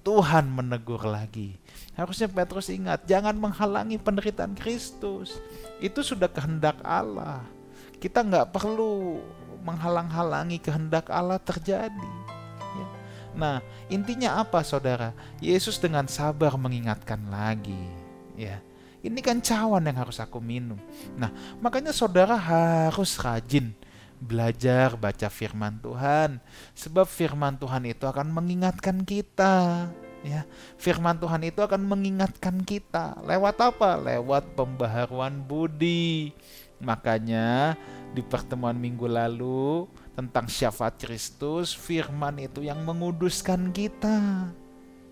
Tuhan 0.00 0.48
menegur 0.48 1.04
lagi. 1.04 1.60
Harusnya 1.92 2.30
Petrus 2.30 2.72
ingat, 2.72 3.04
jangan 3.04 3.36
menghalangi 3.36 4.00
penderitaan 4.00 4.56
Kristus. 4.56 5.36
Itu 5.82 6.00
sudah 6.00 6.32
kehendak 6.32 6.80
Allah. 6.80 7.44
Kita 8.00 8.24
nggak 8.24 8.54
perlu 8.56 9.20
menghalang-halangi 9.66 10.62
kehendak 10.62 11.10
Allah 11.10 11.42
terjadi. 11.42 12.25
Nah, 13.36 13.60
intinya 13.92 14.40
apa, 14.40 14.64
saudara? 14.64 15.12
Yesus 15.38 15.76
dengan 15.76 16.08
sabar 16.08 16.56
mengingatkan 16.56 17.20
lagi. 17.28 17.78
Ya, 18.34 18.64
ini 19.04 19.20
kan 19.20 19.44
cawan 19.44 19.84
yang 19.84 20.00
harus 20.00 20.16
aku 20.18 20.40
minum. 20.40 20.80
Nah, 21.14 21.30
makanya 21.60 21.92
saudara 21.92 22.34
harus 22.34 23.14
rajin 23.20 23.76
belajar 24.16 24.96
baca 24.96 25.28
firman 25.28 25.76
Tuhan, 25.84 26.40
sebab 26.72 27.04
firman 27.04 27.60
Tuhan 27.60 27.84
itu 27.84 28.08
akan 28.08 28.32
mengingatkan 28.32 29.04
kita 29.04 29.86
ya 30.26 30.42
firman 30.74 31.14
Tuhan 31.14 31.46
itu 31.46 31.62
akan 31.62 31.86
mengingatkan 31.86 32.58
kita 32.66 33.14
lewat 33.22 33.62
apa 33.62 33.94
lewat 33.94 34.58
pembaharuan 34.58 35.38
budi 35.38 36.34
makanya 36.82 37.78
di 38.10 38.26
pertemuan 38.26 38.74
minggu 38.74 39.06
lalu 39.06 39.86
tentang 40.16 40.48
syafaat 40.48 40.96
Kristus 40.96 41.76
firman 41.76 42.40
itu 42.40 42.64
yang 42.64 42.80
menguduskan 42.82 43.68
kita 43.70 44.48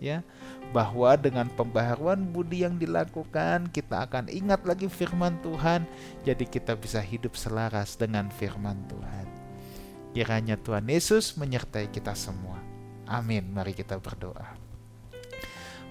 ya. 0.01 0.25
Bahwa 0.73 1.15
dengan 1.15 1.47
pembaharuan 1.53 2.25
budi 2.25 2.65
yang 2.67 2.81
dilakukan 2.81 3.71
kita 3.71 4.09
akan 4.09 4.27
ingat 4.33 4.65
lagi 4.65 4.89
firman 4.89 5.39
Tuhan 5.45 5.87
jadi 6.25 6.43
kita 6.49 6.75
bisa 6.75 6.99
hidup 6.99 7.37
selaras 7.37 7.95
dengan 8.01 8.33
firman 8.33 8.81
Tuhan. 8.89 9.27
Kiranya 10.17 10.57
Tuhan 10.59 10.89
Yesus 10.89 11.37
menyertai 11.37 11.93
kita 11.93 12.17
semua. 12.17 12.59
Amin. 13.05 13.45
Mari 13.53 13.77
kita 13.77 14.01
berdoa. 14.01 14.57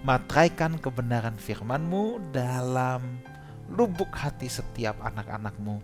Matraikan 0.03 0.75
kebenaran 0.81 1.39
firman-Mu 1.39 2.33
dalam 2.35 3.23
lubuk 3.71 4.11
hati 4.11 4.51
setiap 4.51 4.99
anak-anak-Mu 4.99 5.79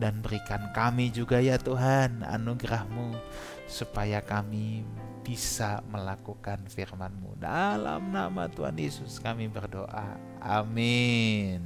dan 0.00 0.20
berikan 0.24 0.72
kami 0.72 1.12
juga 1.12 1.38
ya 1.38 1.60
Tuhan 1.60 2.24
anugerah-Mu 2.24 3.16
supaya 3.68 4.20
kami 4.20 4.84
bisa 5.22 5.80
melakukan 5.88 6.64
firman-Mu. 6.66 7.38
Dalam 7.38 8.10
nama 8.10 8.50
Tuhan 8.50 8.74
Yesus 8.76 9.22
kami 9.22 9.46
berdoa. 9.46 10.18
Amin. 10.42 11.62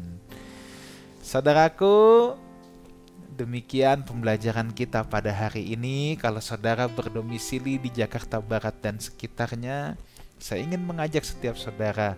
Saudaraku 1.24 2.36
Demikian 3.36 4.00
pembelajaran 4.00 4.72
kita 4.72 5.04
pada 5.04 5.28
hari 5.28 5.76
ini. 5.76 6.16
Kalau 6.16 6.40
saudara 6.40 6.88
berdomisili 6.88 7.76
di 7.76 7.92
Jakarta 7.92 8.40
Barat 8.40 8.72
dan 8.80 8.96
sekitarnya, 8.96 10.00
saya 10.40 10.64
ingin 10.64 10.80
mengajak 10.80 11.20
setiap 11.20 11.52
saudara 11.60 12.16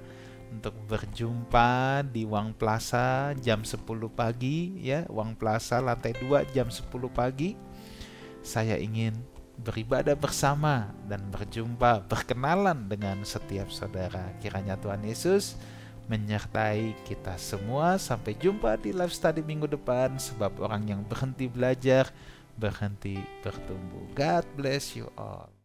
untuk 0.53 0.75
berjumpa 0.89 2.03
di 2.09 2.25
Wang 2.25 2.57
Plaza 2.57 3.37
jam 3.39 3.63
10 3.63 3.85
pagi 4.11 4.81
ya, 4.81 5.05
Wang 5.13 5.37
Plaza 5.37 5.79
lantai 5.79 6.17
2 6.17 6.55
jam 6.57 6.69
10 6.73 6.89
pagi. 7.13 7.55
Saya 8.41 8.81
ingin 8.81 9.13
beribadah 9.59 10.15
bersama 10.15 10.95
dan 11.11 11.27
berjumpa, 11.29 12.07
berkenalan 12.07 12.87
dengan 12.87 13.21
setiap 13.27 13.69
saudara. 13.69 14.31
Kiranya 14.39 14.79
Tuhan 14.79 15.03
Yesus 15.03 15.59
menyertai 16.09 16.97
kita 17.05 17.37
semua. 17.37 18.01
Sampai 18.01 18.39
jumpa 18.39 18.79
di 18.81 18.95
live 18.95 19.13
study 19.13 19.45
minggu 19.45 19.69
depan 19.69 20.17
sebab 20.17 20.57
orang 20.63 20.89
yang 20.97 21.03
berhenti 21.05 21.51
belajar 21.51 22.09
berhenti 22.59 23.23
bertumbuh. 23.45 24.11
God 24.19 24.45
bless 24.59 24.99
you 24.99 25.07
all. 25.15 25.58